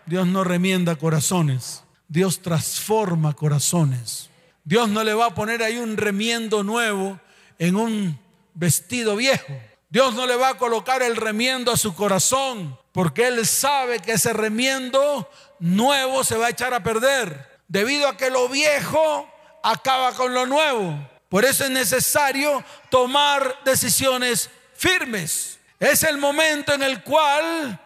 Dios 0.05 0.27
no 0.27 0.43
remienda 0.43 0.95
corazones. 0.95 1.83
Dios 2.07 2.39
transforma 2.43 3.33
corazones. 3.33 4.29
Dios 4.63 4.89
no 4.89 5.03
le 5.03 5.15
va 5.15 5.25
a 5.25 5.33
poner 5.33 5.63
ahí 5.63 5.79
un 5.79 5.97
remiendo 5.97 6.63
nuevo 6.63 7.19
en 7.57 7.75
un 7.75 8.19
vestido 8.53 9.15
viejo. 9.15 9.59
Dios 9.89 10.13
no 10.13 10.27
le 10.27 10.35
va 10.35 10.49
a 10.49 10.57
colocar 10.59 11.01
el 11.01 11.15
remiendo 11.15 11.71
a 11.71 11.77
su 11.77 11.95
corazón 11.95 12.77
porque 12.91 13.29
Él 13.29 13.47
sabe 13.47 14.01
que 14.01 14.11
ese 14.11 14.33
remiendo 14.33 15.27
nuevo 15.57 16.23
se 16.23 16.37
va 16.37 16.45
a 16.45 16.51
echar 16.51 16.75
a 16.75 16.83
perder 16.83 17.59
debido 17.67 18.07
a 18.07 18.17
que 18.17 18.29
lo 18.29 18.47
viejo 18.49 19.27
acaba 19.63 20.13
con 20.13 20.35
lo 20.35 20.45
nuevo. 20.45 21.09
Por 21.33 21.45
eso 21.45 21.63
es 21.63 21.71
necesario 21.71 22.63
tomar 22.91 23.63
decisiones 23.65 24.51
firmes. 24.75 25.57
Es 25.79 26.03
el 26.03 26.19
momento 26.19 26.75
en 26.75 26.83
el 26.83 27.01
cual 27.01 27.79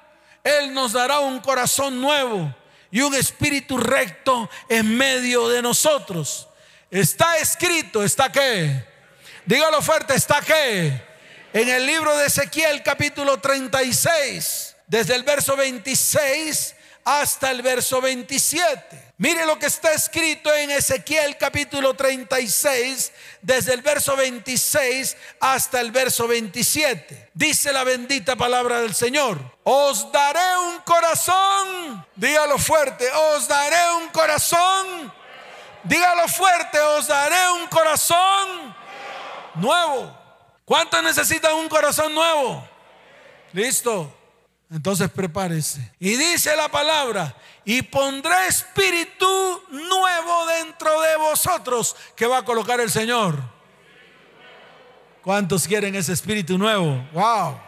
Él 0.43 0.73
nos 0.73 0.91
dará 0.91 1.19
un 1.19 1.39
corazón 1.39 2.01
nuevo 2.01 2.53
y 2.91 2.99
un 2.99 3.15
espíritu 3.15 3.77
recto 3.77 4.49
en 4.67 4.97
medio 4.97 5.47
de 5.47 5.61
nosotros. 5.61 6.49
Está 6.91 7.37
escrito, 7.37 8.03
¿está 8.03 8.29
qué? 8.29 8.85
Dígalo 9.45 9.81
fuerte, 9.81 10.15
¿está 10.15 10.41
qué? 10.41 11.01
En 11.53 11.69
el 11.69 11.85
libro 11.85 12.17
de 12.17 12.25
Ezequiel 12.25 12.83
capítulo 12.83 13.39
36, 13.39 14.75
desde 14.87 15.15
el 15.15 15.23
verso 15.23 15.55
26 15.55 16.75
hasta 17.07 17.51
el 17.51 17.61
verso 17.61 18.01
27. 18.01 19.13
Mire 19.19 19.45
lo 19.45 19.57
que 19.57 19.67
está 19.67 19.93
escrito 19.93 20.53
en 20.53 20.71
Ezequiel 20.71 21.37
capítulo 21.37 21.93
36, 21.93 23.13
desde 23.41 23.73
el 23.73 23.81
verso 23.81 24.17
26 24.17 25.15
hasta 25.39 25.79
el 25.79 25.93
verso 25.93 26.27
27. 26.27 27.29
Dice 27.33 27.71
la 27.71 27.85
bendita 27.85 28.35
palabra 28.35 28.81
del 28.81 28.93
Señor. 28.93 29.39
Os 29.63 30.11
daré 30.11 30.57
un 30.57 30.79
corazón, 30.79 32.05
dígalo 32.13 32.57
fuerte, 32.57 33.09
os 33.09 33.47
daré 33.47 33.89
un 33.95 34.09
corazón, 34.09 35.13
dígalo 35.83 36.27
fuerte, 36.27 36.77
os 36.77 37.07
daré 37.07 37.49
un 37.51 37.67
corazón 37.67 38.75
nuevo. 39.55 40.13
¿Cuántos 40.65 41.01
necesitan 41.01 41.53
un 41.53 41.69
corazón 41.69 42.13
nuevo? 42.13 42.67
Listo. 43.53 44.16
Entonces 44.69 45.09
prepárese. 45.09 45.91
Y 45.99 46.15
dice 46.15 46.55
la 46.55 46.69
palabra, 46.69 47.35
y 47.63 47.81
pondré 47.81 48.47
espíritu 48.47 49.63
nuevo 49.69 50.45
dentro 50.47 51.01
de 51.01 51.15
vosotros 51.17 51.95
que 52.15 52.25
va 52.25 52.39
a 52.39 52.45
colocar 52.45 52.79
el 52.79 52.91
Señor. 52.91 53.41
¿Cuántos 55.21 55.67
quieren 55.67 55.95
ese 55.95 56.13
espíritu 56.13 56.57
nuevo? 56.57 57.05
Wow. 57.13 57.59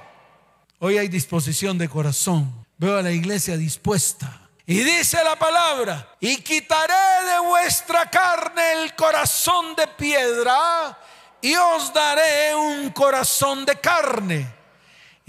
Hoy 0.79 0.97
hay 0.97 1.07
disposición 1.07 1.77
de 1.77 1.87
corazón. 1.87 2.65
Veo 2.77 2.97
a 2.97 3.01
la 3.01 3.11
iglesia 3.11 3.57
dispuesta. 3.57 4.49
Y 4.65 4.83
dice 4.83 5.23
la 5.23 5.37
palabra, 5.37 6.15
y 6.19 6.37
quitaré 6.37 6.93
de 7.33 7.39
vuestra 7.39 8.09
carne 8.09 8.83
el 8.83 8.95
corazón 8.95 9.75
de 9.75 9.87
piedra 9.87 10.97
y 11.41 11.55
os 11.55 11.91
daré 11.91 12.53
un 12.55 12.89
corazón 12.91 13.65
de 13.65 13.75
carne 13.77 14.58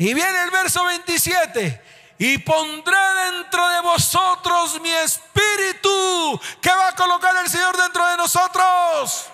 y 0.00 0.14
viene 0.14 0.44
el 0.44 0.50
verso 0.50 0.82
27. 0.86 1.82
Y 2.16 2.38
pondré 2.38 2.96
dentro 3.30 3.68
de 3.68 3.80
vosotros 3.82 4.80
mi 4.80 4.88
espíritu. 4.88 6.40
¿Qué 6.62 6.70
va 6.70 6.88
a 6.88 6.94
colocar 6.94 7.36
el 7.36 7.50
Señor 7.50 7.76
dentro 7.76 8.06
de 8.06 8.16
nosotros? 8.16 9.26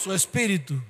Su 0.00 0.12
espíritu. 0.12 0.80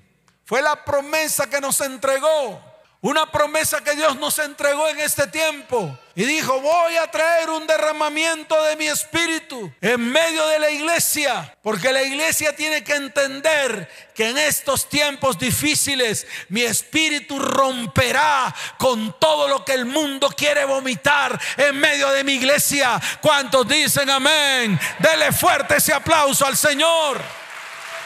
Fue 0.44 0.60
la 0.60 0.84
promesa 0.84 1.48
que 1.48 1.62
nos 1.62 1.80
entregó. 1.80 2.69
Una 3.02 3.30
promesa 3.30 3.82
que 3.82 3.94
Dios 3.96 4.16
nos 4.16 4.38
entregó 4.38 4.86
en 4.88 5.00
este 5.00 5.26
tiempo. 5.26 5.98
Y 6.14 6.24
dijo, 6.24 6.60
voy 6.60 6.96
a 6.98 7.10
traer 7.10 7.48
un 7.48 7.66
derramamiento 7.66 8.62
de 8.64 8.76
mi 8.76 8.88
espíritu 8.88 9.72
en 9.80 10.12
medio 10.12 10.46
de 10.48 10.58
la 10.58 10.70
iglesia. 10.70 11.56
Porque 11.62 11.94
la 11.94 12.02
iglesia 12.02 12.54
tiene 12.54 12.84
que 12.84 12.94
entender 12.94 13.88
que 14.14 14.28
en 14.28 14.36
estos 14.36 14.86
tiempos 14.86 15.38
difíciles 15.38 16.26
mi 16.50 16.60
espíritu 16.60 17.38
romperá 17.38 18.54
con 18.76 19.18
todo 19.18 19.48
lo 19.48 19.64
que 19.64 19.72
el 19.72 19.86
mundo 19.86 20.28
quiere 20.36 20.66
vomitar 20.66 21.40
en 21.56 21.80
medio 21.80 22.10
de 22.10 22.22
mi 22.22 22.34
iglesia. 22.34 23.00
¿Cuántos 23.22 23.66
dicen 23.66 24.10
amén? 24.10 24.78
Dele 24.98 25.32
fuerte 25.32 25.76
ese 25.76 25.94
aplauso 25.94 26.44
al 26.44 26.56
Señor. 26.56 27.18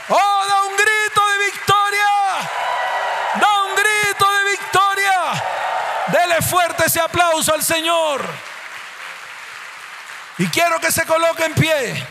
Oh, 0.08 0.44
da 0.48 0.62
un 0.64 0.76
grito 0.76 1.20
de 1.26 1.44
victoria. 1.46 2.06
Da 3.40 3.62
un 3.64 3.74
grito 3.74 4.26
de 4.30 4.50
victoria. 4.50 5.44
Dele 6.14 6.40
fuerte 6.42 6.84
ese 6.86 7.00
aplauso 7.00 7.52
al 7.52 7.64
Señor. 7.64 8.24
Y 10.38 10.46
quiero 10.46 10.78
que 10.78 10.92
se 10.92 11.04
coloque 11.06 11.44
en 11.44 11.54
pie. 11.54 12.06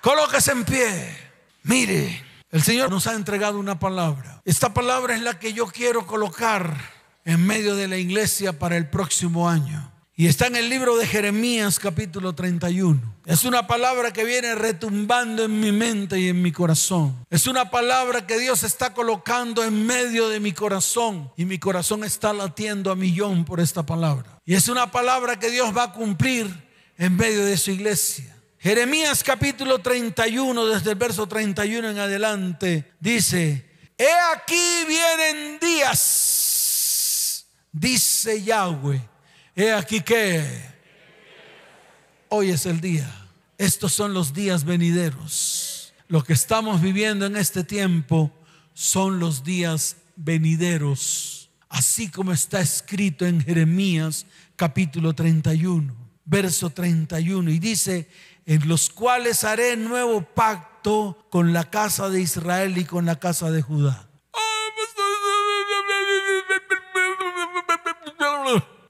Colóquese 0.00 0.52
en 0.52 0.64
pie. 0.64 1.30
Mire, 1.64 2.24
el 2.52 2.62
Señor 2.62 2.88
nos 2.90 3.08
ha 3.08 3.14
entregado 3.14 3.58
una 3.58 3.80
palabra. 3.80 4.40
Esta 4.44 4.72
palabra 4.72 5.16
es 5.16 5.20
la 5.20 5.36
que 5.36 5.52
yo 5.52 5.66
quiero 5.66 6.06
colocar 6.06 6.76
en 7.24 7.44
medio 7.44 7.74
de 7.74 7.88
la 7.88 7.96
iglesia 7.96 8.56
para 8.56 8.76
el 8.76 8.88
próximo 8.88 9.48
año. 9.48 9.90
Y 10.18 10.28
está 10.28 10.46
en 10.46 10.56
el 10.56 10.70
libro 10.70 10.96
de 10.96 11.06
Jeremías 11.06 11.78
capítulo 11.78 12.34
31. 12.34 13.16
Es 13.26 13.44
una 13.44 13.66
palabra 13.66 14.14
que 14.14 14.24
viene 14.24 14.54
retumbando 14.54 15.44
en 15.44 15.60
mi 15.60 15.72
mente 15.72 16.18
y 16.18 16.28
en 16.30 16.40
mi 16.40 16.52
corazón. 16.52 17.26
Es 17.28 17.46
una 17.46 17.68
palabra 17.68 18.26
que 18.26 18.38
Dios 18.38 18.62
está 18.62 18.94
colocando 18.94 19.62
en 19.62 19.84
medio 19.84 20.30
de 20.30 20.40
mi 20.40 20.52
corazón. 20.52 21.30
Y 21.36 21.44
mi 21.44 21.58
corazón 21.58 22.02
está 22.02 22.32
latiendo 22.32 22.90
a 22.90 22.96
millón 22.96 23.44
por 23.44 23.60
esta 23.60 23.84
palabra. 23.84 24.40
Y 24.46 24.54
es 24.54 24.68
una 24.68 24.90
palabra 24.90 25.38
que 25.38 25.50
Dios 25.50 25.76
va 25.76 25.82
a 25.82 25.92
cumplir 25.92 26.48
en 26.96 27.14
medio 27.14 27.44
de 27.44 27.58
su 27.58 27.72
iglesia. 27.72 28.34
Jeremías 28.58 29.22
capítulo 29.22 29.80
31, 29.80 30.64
desde 30.64 30.92
el 30.92 30.96
verso 30.96 31.26
31 31.26 31.90
en 31.90 31.98
adelante, 31.98 32.90
dice, 33.00 33.70
He 33.98 34.08
aquí 34.34 34.84
vienen 34.88 35.58
días, 35.60 37.44
dice 37.70 38.42
Yahweh 38.42 39.15
He 39.58 39.72
aquí 39.72 40.02
que 40.02 40.44
hoy 42.28 42.50
es 42.50 42.66
el 42.66 42.82
día. 42.82 43.10
Estos 43.56 43.94
son 43.94 44.12
los 44.12 44.34
días 44.34 44.66
venideros. 44.66 45.94
Lo 46.08 46.22
que 46.22 46.34
estamos 46.34 46.82
viviendo 46.82 47.24
en 47.24 47.38
este 47.38 47.64
tiempo 47.64 48.30
son 48.74 49.18
los 49.18 49.44
días 49.44 49.96
venideros. 50.14 51.48
Así 51.70 52.10
como 52.10 52.32
está 52.32 52.60
escrito 52.60 53.24
en 53.24 53.40
Jeremías 53.40 54.26
capítulo 54.56 55.14
31, 55.14 55.96
verso 56.26 56.68
31. 56.68 57.50
Y 57.50 57.58
dice, 57.58 58.10
en 58.44 58.68
los 58.68 58.90
cuales 58.90 59.42
haré 59.42 59.74
nuevo 59.78 60.20
pacto 60.20 61.26
con 61.30 61.54
la 61.54 61.64
casa 61.70 62.10
de 62.10 62.20
Israel 62.20 62.76
y 62.76 62.84
con 62.84 63.06
la 63.06 63.18
casa 63.18 63.50
de 63.50 63.62
Judá 63.62 64.05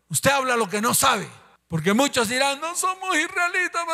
Usted 0.08 0.30
habla 0.30 0.56
lo 0.56 0.68
que 0.68 0.80
no 0.80 0.94
sabe. 0.94 1.28
Porque 1.68 1.92
muchos 1.92 2.28
dirán, 2.28 2.60
no 2.60 2.76
somos 2.76 3.16
israelitas. 3.16 3.84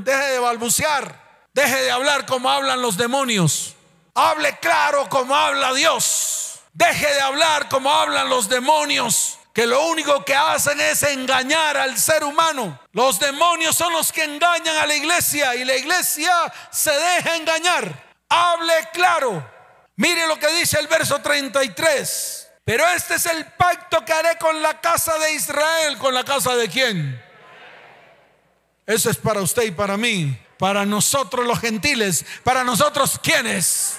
Deje 0.00 0.30
de 0.30 0.38
balbucear. 0.38 1.24
Deje 1.52 1.82
de 1.82 1.90
hablar 1.90 2.24
como 2.26 2.50
hablan 2.50 2.80
los 2.80 2.96
demonios. 2.96 3.74
Hable 4.14 4.58
claro 4.58 5.08
como 5.08 5.36
habla 5.36 5.74
Dios. 5.74 6.60
Deje 6.72 7.06
de 7.06 7.20
hablar 7.20 7.68
como 7.68 7.90
hablan 7.92 8.28
los 8.28 8.48
demonios. 8.48 9.38
Que 9.52 9.66
lo 9.66 9.86
único 9.86 10.24
que 10.24 10.34
hacen 10.34 10.80
es 10.80 11.02
engañar 11.04 11.76
al 11.76 11.96
ser 11.96 12.24
humano. 12.24 12.80
Los 12.92 13.20
demonios 13.20 13.76
son 13.76 13.92
los 13.92 14.10
que 14.12 14.24
engañan 14.24 14.76
a 14.78 14.86
la 14.86 14.94
iglesia 14.94 15.54
y 15.54 15.64
la 15.64 15.76
iglesia 15.76 16.32
se 16.70 16.90
deja 16.90 17.36
engañar. 17.36 18.16
Hable 18.28 18.88
claro. 18.92 19.48
Mire 19.96 20.26
lo 20.26 20.38
que 20.38 20.48
dice 20.54 20.80
el 20.80 20.88
verso 20.88 21.20
33. 21.20 22.43
Pero 22.64 22.86
este 22.88 23.14
es 23.14 23.26
el 23.26 23.44
pacto 23.44 24.04
que 24.04 24.12
haré 24.12 24.38
con 24.38 24.62
la 24.62 24.80
casa 24.80 25.18
de 25.18 25.34
Israel. 25.34 25.98
¿Con 25.98 26.14
la 26.14 26.24
casa 26.24 26.56
de 26.56 26.68
quién? 26.68 27.22
Eso 28.86 29.10
es 29.10 29.16
para 29.16 29.42
usted 29.42 29.64
y 29.64 29.70
para 29.70 29.96
mí. 29.96 30.38
Para 30.58 30.86
nosotros 30.86 31.46
los 31.46 31.60
gentiles. 31.60 32.24
Para 32.42 32.64
nosotros 32.64 33.20
quiénes? 33.22 33.96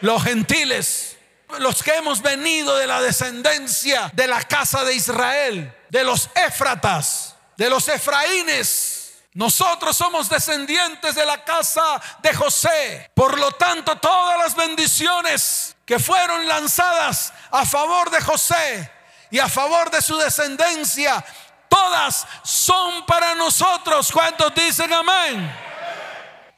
Los 0.00 0.22
gentiles. 0.22 1.18
Los 1.58 1.82
que 1.82 1.94
hemos 1.94 2.22
venido 2.22 2.76
de 2.76 2.86
la 2.86 3.02
descendencia 3.02 4.10
de 4.14 4.26
la 4.26 4.42
casa 4.42 4.84
de 4.84 4.94
Israel. 4.94 5.74
De 5.90 6.02
los 6.02 6.30
éfratas. 6.34 7.36
De 7.58 7.68
los 7.68 7.88
efraínes 7.88 9.01
nosotros 9.34 9.96
somos 9.96 10.28
descendientes 10.28 11.14
de 11.14 11.24
la 11.24 11.42
casa 11.42 12.00
de 12.22 12.34
José. 12.34 13.10
Por 13.14 13.38
lo 13.38 13.52
tanto, 13.52 13.96
todas 13.96 14.38
las 14.38 14.54
bendiciones 14.54 15.74
que 15.86 15.98
fueron 15.98 16.46
lanzadas 16.46 17.32
a 17.50 17.64
favor 17.64 18.10
de 18.10 18.20
José 18.20 18.90
y 19.30 19.38
a 19.38 19.48
favor 19.48 19.90
de 19.90 20.02
su 20.02 20.16
descendencia, 20.18 21.24
todas 21.68 22.26
son 22.42 23.06
para 23.06 23.34
nosotros. 23.34 24.12
¿Cuántos 24.12 24.54
dicen 24.54 24.92
amén? 24.92 25.50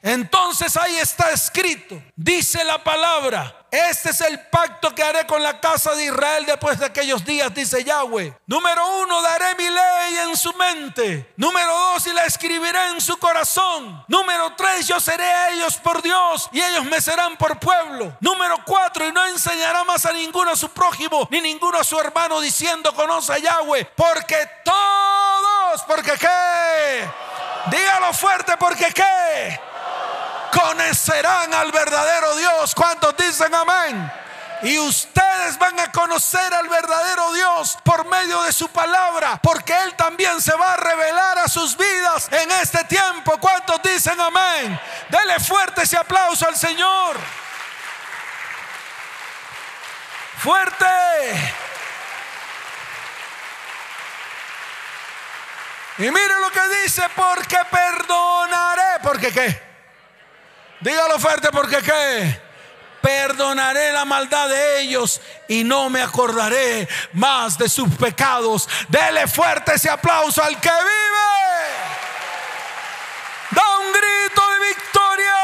Entonces 0.01 0.75
ahí 0.77 0.97
está 0.97 1.31
escrito, 1.31 1.99
dice 2.15 2.63
la 2.63 2.83
palabra, 2.83 3.64
este 3.75 4.09
es 4.09 4.21
el 4.21 4.39
pacto 4.47 4.93
que 4.93 5.03
haré 5.03 5.25
con 5.25 5.41
la 5.41 5.59
casa 5.59 5.95
de 5.95 6.05
Israel 6.05 6.45
después 6.45 6.79
de 6.79 6.85
aquellos 6.85 7.23
días, 7.25 7.53
dice 7.53 7.83
Yahweh. 7.83 8.37
Número 8.45 8.99
uno, 9.01 9.21
daré 9.21 9.55
mi 9.55 9.67
ley 9.69 10.17
en 10.27 10.37
su 10.37 10.53
mente. 10.53 11.33
Número 11.37 11.71
dos, 11.71 12.07
y 12.07 12.13
la 12.13 12.25
escribiré 12.25 12.89
en 12.89 13.01
su 13.01 13.17
corazón. 13.17 14.03
Número 14.07 14.53
tres, 14.55 14.87
yo 14.87 14.99
seré 14.99 15.25
a 15.25 15.49
ellos 15.51 15.77
por 15.77 16.01
Dios 16.01 16.49
y 16.51 16.61
ellos 16.61 16.85
me 16.85 17.01
serán 17.01 17.37
por 17.37 17.59
pueblo. 17.59 18.15
Número 18.19 18.59
cuatro, 18.65 19.07
y 19.07 19.11
no 19.11 19.25
enseñará 19.27 19.83
más 19.83 20.05
a 20.05 20.13
ninguno 20.13 20.51
a 20.51 20.55
su 20.55 20.69
prójimo 20.69 21.27
ni 21.31 21.41
ninguno 21.41 21.79
a 21.79 21.83
su 21.83 21.99
hermano 21.99 22.39
diciendo 22.39 22.93
conoce 22.93 23.33
a 23.33 23.37
Yahweh. 23.37 23.85
Porque 23.95 24.49
todos, 24.63 25.81
porque 25.87 26.13
qué. 26.13 27.09
Dígalo 27.71 28.13
fuerte, 28.13 28.55
porque 28.57 28.93
qué 28.93 29.74
conocerán 30.51 31.53
al 31.53 31.71
verdadero 31.71 32.35
Dios. 32.35 32.73
¿Cuántos 32.75 33.15
dicen 33.17 33.53
amén? 33.53 34.11
Y 34.61 34.79
ustedes 34.79 35.57
van 35.59 35.79
a 35.79 35.91
conocer 35.91 36.53
al 36.53 36.67
verdadero 36.67 37.33
Dios 37.33 37.77
por 37.83 38.05
medio 38.05 38.41
de 38.43 38.53
su 38.53 38.69
palabra, 38.69 39.39
porque 39.41 39.73
Él 39.83 39.93
también 39.95 40.41
se 40.41 40.55
va 40.55 40.73
a 40.73 40.77
revelar 40.77 41.39
a 41.39 41.47
sus 41.47 41.75
vidas 41.77 42.29
en 42.31 42.49
este 42.51 42.83
tiempo. 42.85 43.37
¿Cuántos 43.39 43.81
dicen 43.83 44.19
amén? 44.19 44.79
Dele 45.09 45.39
fuerte 45.39 45.83
ese 45.83 45.97
aplauso 45.97 46.47
al 46.47 46.55
Señor. 46.55 47.17
Fuerte. 50.37 50.85
Y 55.97 56.11
mire 56.11 56.39
lo 56.41 56.49
que 56.51 56.67
dice, 56.83 57.03
porque 57.15 57.57
perdonaré. 57.69 58.99
¿Porque 59.01 59.31
qué? 59.31 59.74
Dígalo 60.85 61.17
fuerte 61.17 61.49
porque 61.51 61.77
qué. 61.77 62.39
Perdonaré 63.01 63.91
la 63.91 64.05
maldad 64.05 64.47
de 64.47 64.81
ellos 64.81 65.19
y 65.47 65.63
no 65.63 65.89
me 65.89 65.99
acordaré 65.99 66.87
más 67.13 67.57
de 67.57 67.67
sus 67.67 67.89
pecados. 67.95 68.69
Dele 68.87 69.27
fuerte 69.27 69.73
ese 69.73 69.89
aplauso 69.89 70.43
al 70.43 70.61
que 70.61 70.69
vive. 70.69 71.65
Da 73.49 73.63
un 73.79 73.93
grito 73.93 74.41
de 74.51 74.67
victoria. 74.67 75.35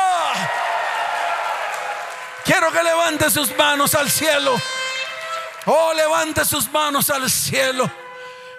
Quiero 2.45 2.71
que 2.71 2.84
levante 2.84 3.32
sus 3.32 3.58
manos 3.58 3.95
al 3.95 4.12
cielo. 4.12 4.62
Oh, 5.65 5.91
levante 5.93 6.45
sus 6.45 6.71
manos 6.71 7.10
al 7.10 7.27
cielo. 7.32 7.89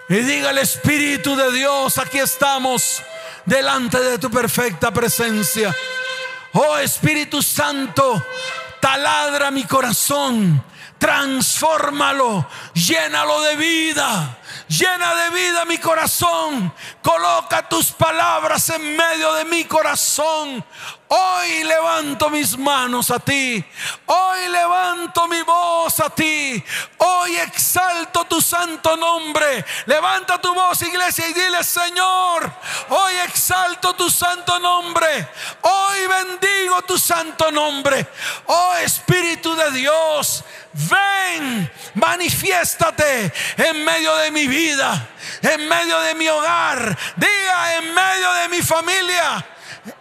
Y 0.09 0.15
diga 0.15 0.49
el 0.49 0.57
Espíritu 0.57 1.33
de 1.37 1.49
Dios, 1.53 1.97
aquí 1.97 2.19
estamos 2.19 3.01
delante 3.45 4.01
de 4.01 4.19
tu 4.19 4.29
perfecta 4.29 4.91
presencia. 4.91 5.73
Oh 6.53 6.77
Espíritu 6.77 7.41
Santo, 7.41 8.23
taladra 8.79 9.49
mi 9.49 9.63
corazón, 9.63 10.63
transfórmalo, 10.99 12.47
llénalo 12.73 13.41
de 13.41 13.55
vida. 13.55 14.39
Llena 14.67 15.13
de 15.15 15.29
vida 15.31 15.65
mi 15.65 15.77
corazón. 15.77 16.73
Coloca 17.01 17.67
tus 17.67 17.91
palabras 17.91 18.69
en 18.69 18.95
medio 18.95 19.33
de 19.33 19.45
mi 19.45 19.65
corazón. 19.65 20.63
Hoy 21.15 21.63
levanto 21.63 22.31
mis 22.31 22.57
manos 22.57 23.11
a 23.11 23.19
ti. 23.19 23.63
Hoy 24.07 24.49
levanto 24.49 25.27
mi 25.27 25.43
voz 25.43 25.99
a 25.99 26.09
ti. 26.09 26.63
Hoy 26.97 27.35
exalto 27.37 28.25
tu 28.25 28.41
santo 28.41 28.97
nombre. 28.97 29.63
Levanta 29.85 30.41
tu 30.41 30.51
voz, 30.55 30.81
iglesia, 30.81 31.27
y 31.27 31.33
dile, 31.33 31.63
Señor, 31.63 32.51
hoy 32.89 33.13
exalto 33.27 33.93
tu 33.93 34.09
santo 34.09 34.57
nombre. 34.57 35.27
Hoy 35.61 36.07
bendigo 36.07 36.81
tu 36.81 36.97
santo 36.97 37.51
nombre. 37.51 38.07
Oh 38.47 38.73
Espíritu 38.81 39.55
de 39.55 39.69
Dios, 39.69 40.43
ven, 40.73 41.71
manifiéstate 41.93 43.31
en 43.57 43.85
medio 43.85 44.15
de 44.15 44.31
mi 44.31 44.47
vida, 44.47 45.09
en 45.43 45.67
medio 45.67 45.99
de 45.99 46.15
mi 46.15 46.27
hogar. 46.27 46.97
Diga, 47.17 47.77
en 47.77 47.93
medio 47.93 48.33
de 48.33 48.49
mi 48.49 48.63
familia 48.63 49.45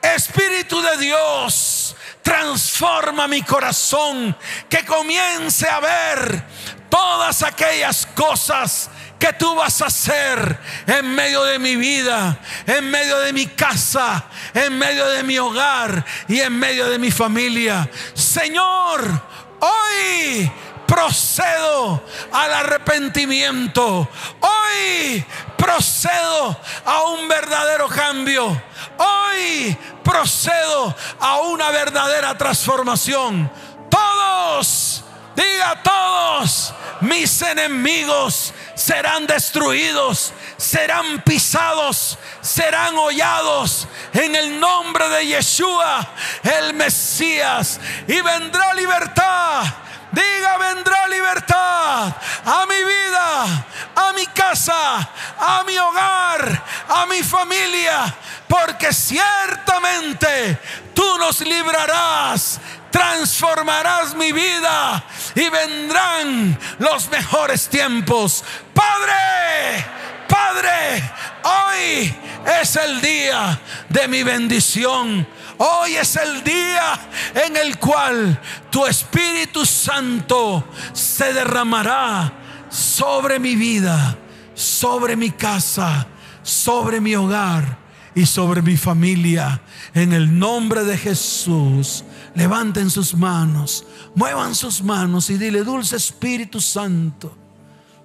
Espíritu 0.01 0.81
de 0.81 0.97
Dios, 0.99 1.97
transforma 2.23 3.27
mi 3.27 3.43
corazón, 3.43 4.37
que 4.69 4.85
comience 4.85 5.69
a 5.69 5.81
ver 5.81 6.45
todas 6.89 7.43
aquellas 7.43 8.07
cosas 8.07 8.91
que 9.19 9.33
tú 9.33 9.55
vas 9.55 9.81
a 9.81 9.87
hacer 9.87 10.59
en 10.87 11.15
medio 11.15 11.45
de 11.45 11.59
mi 11.59 11.77
vida, 11.77 12.39
en 12.67 12.91
medio 12.91 13.19
de 13.21 13.33
mi 13.33 13.47
casa, 13.47 14.25
en 14.53 14.77
medio 14.77 15.07
de 15.07 15.23
mi 15.23 15.39
hogar 15.39 16.05
y 16.29 16.41
en 16.41 16.59
medio 16.59 16.89
de 16.91 16.99
mi 16.99 17.11
familia. 17.11 17.89
Señor, 18.15 19.23
hoy 19.61 20.51
procedo 20.93 22.05
al 22.33 22.53
arrepentimiento. 22.53 24.07
Hoy 24.41 25.25
procedo 25.57 26.61
a 26.85 27.03
un 27.05 27.27
verdadero 27.29 27.89
cambio. 27.89 28.63
Hoy 28.99 29.75
procedo 30.05 30.95
a 31.19 31.39
una 31.39 31.71
verdadera 31.71 32.37
transformación. 32.37 33.51
Todos, 33.89 35.03
diga 35.35 35.83
todos, 35.83 36.75
mis 37.01 37.41
enemigos 37.41 38.53
serán 38.75 39.27
destruidos, 39.27 40.35
serán 40.59 41.23
pisados, 41.23 42.19
serán 42.43 42.97
hollados 42.97 43.89
en 44.13 44.37
el 44.37 44.61
nombre 44.61 45.09
de 45.09 45.27
Yeshua, 45.27 46.07
el 46.43 46.75
Mesías, 46.75 47.81
y 48.07 48.21
vendrá 48.21 48.75
libertad. 48.75 49.65
Diga, 50.13 50.59
vendrá 50.59 51.09
libertad 51.09 52.15
a 52.45 52.67
mi 52.69 52.85
vida, 52.85 53.67
a 53.97 54.13
mi 54.15 54.27
casa, 54.27 55.11
a 55.39 55.65
mi 55.67 55.77
hogar, 55.79 56.63
a 56.89 57.07
mi 57.07 57.23
familia, 57.23 58.15
porque 58.47 58.93
ciertamente 58.93 60.59
tú 60.95 61.19
nos 61.19 61.41
librarás 61.41 62.61
transformarás 62.93 64.15
mi 64.15 64.31
vida 64.33 65.03
y 65.35 65.49
vendrán 65.49 66.59
los 66.79 67.09
mejores 67.09 67.69
tiempos. 67.69 68.45
Padre, 68.75 69.85
Padre, 70.29 71.11
hoy 71.43 72.15
es 72.61 72.77
el 72.77 73.01
día 73.01 73.59
de 73.89 74.07
mi 74.09 74.23
bendición. 74.23 75.27
Hoy 75.65 75.95
es 75.95 76.17
el 76.17 76.43
día 76.43 76.99
en 77.37 77.57
el 77.57 77.79
cual 77.79 78.41
tu 78.69 78.85
Espíritu 78.85 79.65
Santo 79.65 80.65
se 80.93 81.33
derramará 81.33 82.33
sobre 82.69 83.39
mi 83.39 83.55
vida, 83.55 84.19
sobre 84.55 85.15
mi 85.15 85.31
casa, 85.31 86.09
sobre 86.43 87.01
mi 87.01 87.15
hogar 87.15 87.79
y 88.13 88.27
sobre 88.27 88.61
mi 88.61 88.77
familia. 88.77 89.63
En 89.95 90.13
el 90.13 90.37
nombre 90.37 90.83
de 90.83 90.99
Jesús 90.99 92.03
levanten 92.35 92.91
sus 92.91 93.15
manos, 93.15 93.87
muevan 94.17 94.57
sus 94.57 94.83
manos 94.83 95.31
y 95.31 95.39
dile, 95.39 95.63
dulce 95.63 95.95
Espíritu 95.95 96.61
Santo, 96.61 97.37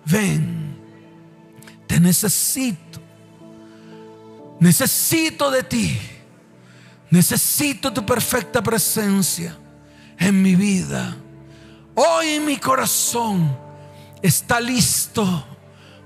ven, 0.05 0.77
te 1.87 1.99
necesito, 1.99 3.01
necesito 4.59 5.49
de 5.49 5.63
ti, 5.63 5.99
necesito 7.09 7.91
tu 7.91 8.05
perfecta 8.05 8.61
presencia 8.61 9.55
en 10.17 10.41
mi 10.41 10.55
vida. 10.55 11.15
Hoy 11.95 12.39
mi 12.39 12.57
corazón 12.57 13.57
está 14.21 14.59
listo 14.59 15.45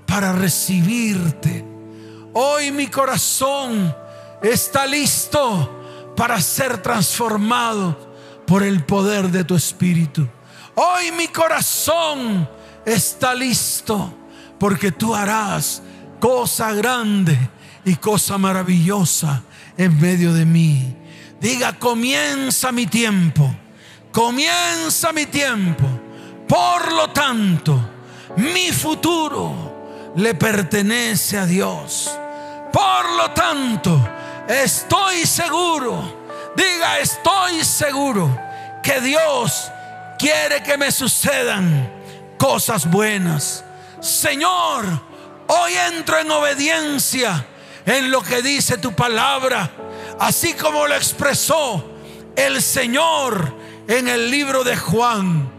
para 0.06 0.32
recibirte. 0.32 1.64
Hoy 2.32 2.70
mi 2.70 2.86
corazón 2.86 3.94
está 4.42 4.86
listo 4.86 6.14
para 6.16 6.40
ser 6.40 6.78
transformado 6.78 8.12
por 8.46 8.62
el 8.62 8.84
poder 8.84 9.30
de 9.30 9.44
tu 9.44 9.54
Espíritu. 9.54 10.28
Hoy 10.74 11.12
mi 11.12 11.28
corazón 11.28 12.48
está 12.84 13.34
listo 13.34 14.12
porque 14.58 14.92
tú 14.92 15.14
harás 15.14 15.82
cosa 16.20 16.72
grande 16.72 17.36
y 17.84 17.96
cosa 17.96 18.38
maravillosa 18.38 19.42
en 19.76 20.00
medio 20.00 20.32
de 20.32 20.44
mí. 20.44 20.96
Diga, 21.40 21.78
comienza 21.78 22.72
mi 22.72 22.86
tiempo, 22.86 23.54
comienza 24.12 25.12
mi 25.12 25.26
tiempo. 25.26 25.84
Por 26.48 26.92
lo 26.92 27.10
tanto, 27.10 27.78
mi 28.36 28.70
futuro 28.70 30.12
le 30.16 30.34
pertenece 30.34 31.38
a 31.38 31.46
Dios. 31.46 32.10
Por 32.72 33.16
lo 33.16 33.30
tanto, 33.32 34.08
estoy 34.48 35.26
seguro 35.26 36.22
Diga, 36.54 36.98
estoy 36.98 37.64
seguro 37.64 38.38
que 38.82 39.00
Dios 39.00 39.70
quiere 40.18 40.62
que 40.62 40.76
me 40.76 40.92
sucedan 40.92 41.90
cosas 42.36 42.90
buenas. 42.90 43.64
Señor, 44.00 44.84
hoy 45.46 45.72
entro 45.94 46.18
en 46.18 46.30
obediencia 46.30 47.46
en 47.86 48.10
lo 48.10 48.22
que 48.22 48.42
dice 48.42 48.78
tu 48.78 48.94
palabra, 48.94 49.70
así 50.20 50.54
como 50.54 50.86
lo 50.86 50.94
expresó 50.94 51.96
el 52.36 52.62
Señor 52.62 53.56
en 53.88 54.08
el 54.08 54.30
libro 54.30 54.64
de 54.64 54.76
Juan. 54.76 55.50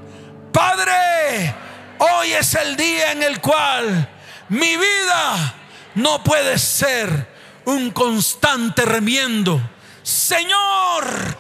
Padre, 0.52 1.54
hoy 2.00 2.34
es 2.34 2.54
el 2.56 2.76
día 2.76 3.12
en 3.12 3.24
el 3.24 3.42
cual 3.42 4.10
mi 4.50 4.78
vida 4.78 5.56
no 5.96 6.24
puede 6.24 6.58
ser 6.58 7.32
un 7.66 7.92
constante 7.92 8.84
remiendo 8.84 9.62
Señor, 10.04 11.38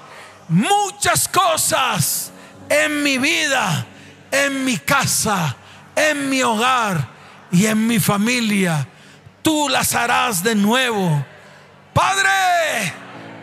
muchas 0.47 1.27
cosas 1.27 2.31
en 2.69 3.03
mi 3.03 3.17
vida, 3.17 3.85
en 4.31 4.63
mi 4.63 4.77
casa, 4.77 5.57
en 5.95 6.29
mi 6.29 6.41
hogar 6.41 7.09
y 7.51 7.65
en 7.65 7.85
mi 7.85 7.99
familia, 7.99 8.87
tú 9.43 9.69
las 9.69 9.93
harás 9.93 10.41
de 10.41 10.55
nuevo. 10.55 11.23
Padre, 11.93 12.91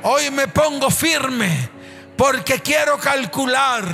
hoy 0.02 0.30
me 0.32 0.48
pongo 0.48 0.90
firme 0.90 1.68
porque 2.16 2.58
quiero 2.58 2.98
calcular, 2.98 3.84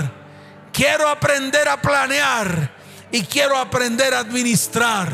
quiero 0.72 1.06
aprender 1.08 1.68
a 1.68 1.82
planear 1.82 2.74
y 3.12 3.22
quiero 3.22 3.58
aprender 3.58 4.14
a 4.14 4.20
administrar 4.20 5.12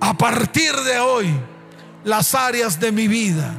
a 0.00 0.12
partir 0.12 0.74
de 0.74 0.98
hoy 0.98 1.34
las 2.04 2.34
áreas 2.34 2.78
de 2.78 2.92
mi 2.92 3.08
vida 3.08 3.54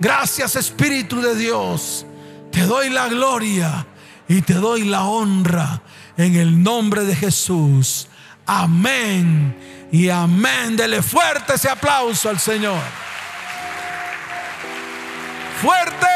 Gracias 0.00 0.54
Espíritu 0.54 1.20
de 1.20 1.34
Dios. 1.34 2.06
Te 2.52 2.62
doy 2.62 2.88
la 2.88 3.08
gloria 3.08 3.86
y 4.28 4.42
te 4.42 4.54
doy 4.54 4.84
la 4.84 5.04
honra 5.04 5.82
en 6.16 6.36
el 6.36 6.62
nombre 6.62 7.04
de 7.04 7.16
Jesús. 7.16 8.06
Amén 8.50 9.54
y 9.92 10.08
amén. 10.08 10.74
Dele 10.74 11.02
fuerte 11.02 11.52
ese 11.52 11.68
aplauso 11.68 12.30
al 12.30 12.38
Señor. 12.38 12.80
Fuerte. 15.60 16.06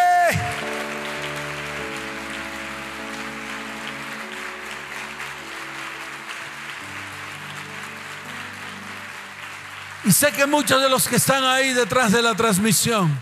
Y 10.04 10.10
sé 10.10 10.32
que 10.32 10.46
muchos 10.46 10.80
de 10.80 10.88
los 10.88 11.06
que 11.06 11.16
están 11.16 11.44
ahí 11.44 11.74
detrás 11.74 12.12
de 12.12 12.22
la 12.22 12.34
transmisión, 12.34 13.14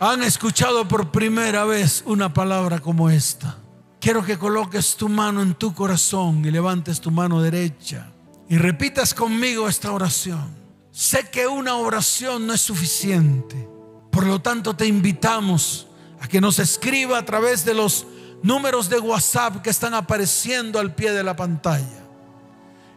han 0.00 0.24
escuchado 0.24 0.88
por 0.88 1.12
primera 1.12 1.64
vez 1.64 2.02
una 2.04 2.34
palabra 2.34 2.80
como 2.80 3.08
esta. 3.10 3.58
Quiero 4.06 4.24
que 4.24 4.38
coloques 4.38 4.94
tu 4.94 5.08
mano 5.08 5.42
en 5.42 5.54
tu 5.56 5.74
corazón 5.74 6.44
y 6.44 6.52
levantes 6.52 7.00
tu 7.00 7.10
mano 7.10 7.42
derecha 7.42 8.06
y 8.48 8.56
repitas 8.56 9.12
conmigo 9.12 9.68
esta 9.68 9.90
oración. 9.90 10.54
Sé 10.92 11.28
que 11.28 11.48
una 11.48 11.74
oración 11.74 12.46
no 12.46 12.52
es 12.52 12.60
suficiente. 12.60 13.68
Por 14.12 14.24
lo 14.24 14.40
tanto, 14.40 14.76
te 14.76 14.86
invitamos 14.86 15.88
a 16.20 16.28
que 16.28 16.40
nos 16.40 16.60
escriba 16.60 17.18
a 17.18 17.24
través 17.24 17.64
de 17.64 17.74
los 17.74 18.06
números 18.44 18.88
de 18.88 19.00
WhatsApp 19.00 19.60
que 19.60 19.70
están 19.70 19.92
apareciendo 19.92 20.78
al 20.78 20.94
pie 20.94 21.10
de 21.10 21.24
la 21.24 21.34
pantalla. 21.34 22.06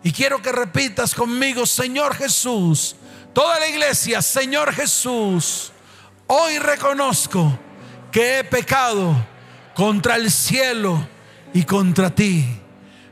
Y 0.04 0.12
quiero 0.12 0.44
que 0.44 0.52
repitas 0.52 1.16
conmigo, 1.16 1.66
Señor 1.66 2.14
Jesús, 2.14 2.96
toda 3.34 3.60
la 3.60 3.68
iglesia, 3.68 4.22
Señor 4.22 4.72
Jesús 4.74 5.72
Hoy 6.28 6.60
reconozco 6.60 7.58
que 8.12 8.38
he 8.38 8.44
pecado 8.44 9.16
contra 9.80 10.18
el 10.18 10.30
cielo 10.30 11.08
y 11.54 11.64
contra 11.64 12.14
ti. 12.14 12.46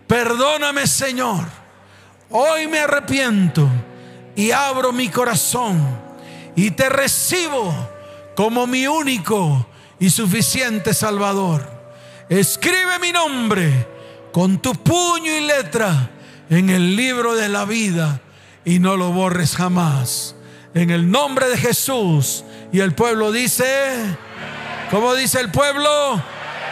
Perdóname, 0.05 0.85
Señor. 0.85 1.45
Hoy 2.29 2.67
me 2.67 2.79
arrepiento 2.79 3.69
y 4.35 4.51
abro 4.51 4.91
mi 4.91 5.07
corazón 5.07 5.81
y 6.57 6.71
te 6.71 6.89
recibo 6.89 7.73
como 8.35 8.67
mi 8.67 8.85
único 8.85 9.65
y 9.97 10.09
suficiente 10.09 10.93
Salvador. 10.93 11.65
Escribe 12.27 12.99
mi 12.99 13.13
nombre 13.13 13.87
con 14.33 14.61
tu 14.61 14.73
puño 14.73 15.37
y 15.37 15.39
letra 15.39 16.09
en 16.49 16.69
el 16.69 16.97
libro 16.97 17.35
de 17.35 17.47
la 17.47 17.63
vida 17.63 18.19
y 18.65 18.79
no 18.79 18.97
lo 18.97 19.13
borres 19.13 19.55
jamás. 19.55 20.35
En 20.73 20.89
el 20.89 21.09
nombre 21.09 21.47
de 21.47 21.57
Jesús 21.57 22.43
y 22.73 22.81
el 22.81 22.93
pueblo 22.93 23.31
dice, 23.31 24.17
¿cómo 24.91 25.15
dice 25.15 25.39
el 25.39 25.49
pueblo? 25.49 26.21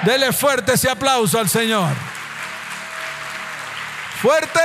Dele 0.03 0.31
fuerte 0.33 0.73
ese 0.73 0.89
aplauso 0.89 1.39
al 1.39 1.49
Señor. 1.49 1.93
Fuerte. 4.21 4.59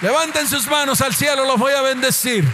Levanten 0.00 0.46
sus 0.46 0.66
manos 0.66 1.00
al 1.00 1.14
cielo, 1.14 1.44
los 1.44 1.58
voy 1.58 1.72
a 1.72 1.82
bendecir. 1.82 2.48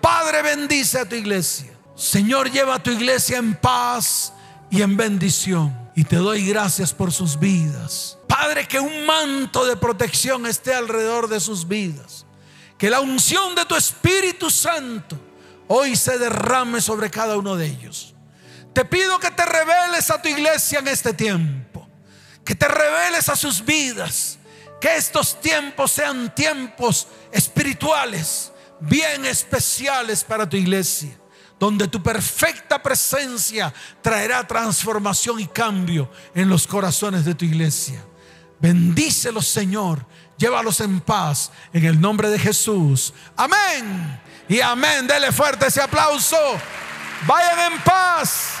Padre, 0.00 0.42
bendice 0.42 0.98
a 0.98 1.08
tu 1.08 1.14
iglesia. 1.14 1.72
Señor, 1.94 2.50
lleva 2.50 2.76
a 2.76 2.82
tu 2.82 2.90
iglesia 2.90 3.38
en 3.38 3.54
paz 3.54 4.32
y 4.70 4.82
en 4.82 4.96
bendición. 4.96 5.90
Y 5.94 6.04
te 6.04 6.16
doy 6.16 6.46
gracias 6.46 6.92
por 6.92 7.12
sus 7.12 7.38
vidas. 7.38 8.18
Padre, 8.28 8.68
que 8.68 8.78
un 8.78 9.06
manto 9.06 9.66
de 9.66 9.76
protección 9.76 10.46
esté 10.46 10.74
alrededor 10.74 11.28
de 11.28 11.40
sus 11.40 11.66
vidas. 11.66 12.24
Que 12.76 12.90
la 12.90 13.00
unción 13.00 13.54
de 13.54 13.64
tu 13.64 13.74
Espíritu 13.74 14.50
Santo 14.50 15.18
hoy 15.66 15.96
se 15.96 16.18
derrame 16.18 16.80
sobre 16.80 17.10
cada 17.10 17.36
uno 17.36 17.56
de 17.56 17.66
ellos. 17.66 18.14
Te 18.78 18.84
pido 18.84 19.18
que 19.18 19.32
te 19.32 19.44
reveles 19.44 20.08
a 20.08 20.22
tu 20.22 20.28
iglesia 20.28 20.78
en 20.78 20.86
este 20.86 21.12
tiempo. 21.12 21.84
Que 22.44 22.54
te 22.54 22.68
reveles 22.68 23.28
a 23.28 23.34
sus 23.34 23.64
vidas. 23.64 24.38
Que 24.80 24.94
estos 24.94 25.40
tiempos 25.40 25.90
sean 25.90 26.32
tiempos 26.32 27.08
espirituales, 27.32 28.52
bien 28.78 29.24
especiales 29.24 30.22
para 30.22 30.48
tu 30.48 30.56
iglesia, 30.56 31.10
donde 31.58 31.88
tu 31.88 32.00
perfecta 32.00 32.80
presencia 32.80 33.74
traerá 34.00 34.46
transformación 34.46 35.40
y 35.40 35.48
cambio 35.48 36.08
en 36.32 36.48
los 36.48 36.64
corazones 36.64 37.24
de 37.24 37.34
tu 37.34 37.44
iglesia. 37.46 38.00
Bendícelos, 38.60 39.48
Señor. 39.48 40.06
Llévalos 40.36 40.80
en 40.82 41.00
paz 41.00 41.50
en 41.72 41.84
el 41.84 42.00
nombre 42.00 42.30
de 42.30 42.38
Jesús. 42.38 43.12
Amén. 43.36 44.20
Y 44.48 44.60
amén. 44.60 45.08
Dele 45.08 45.32
fuerte 45.32 45.66
ese 45.66 45.82
aplauso. 45.82 46.36
Vayan 47.26 47.72
en 47.72 47.80
paz. 47.80 48.60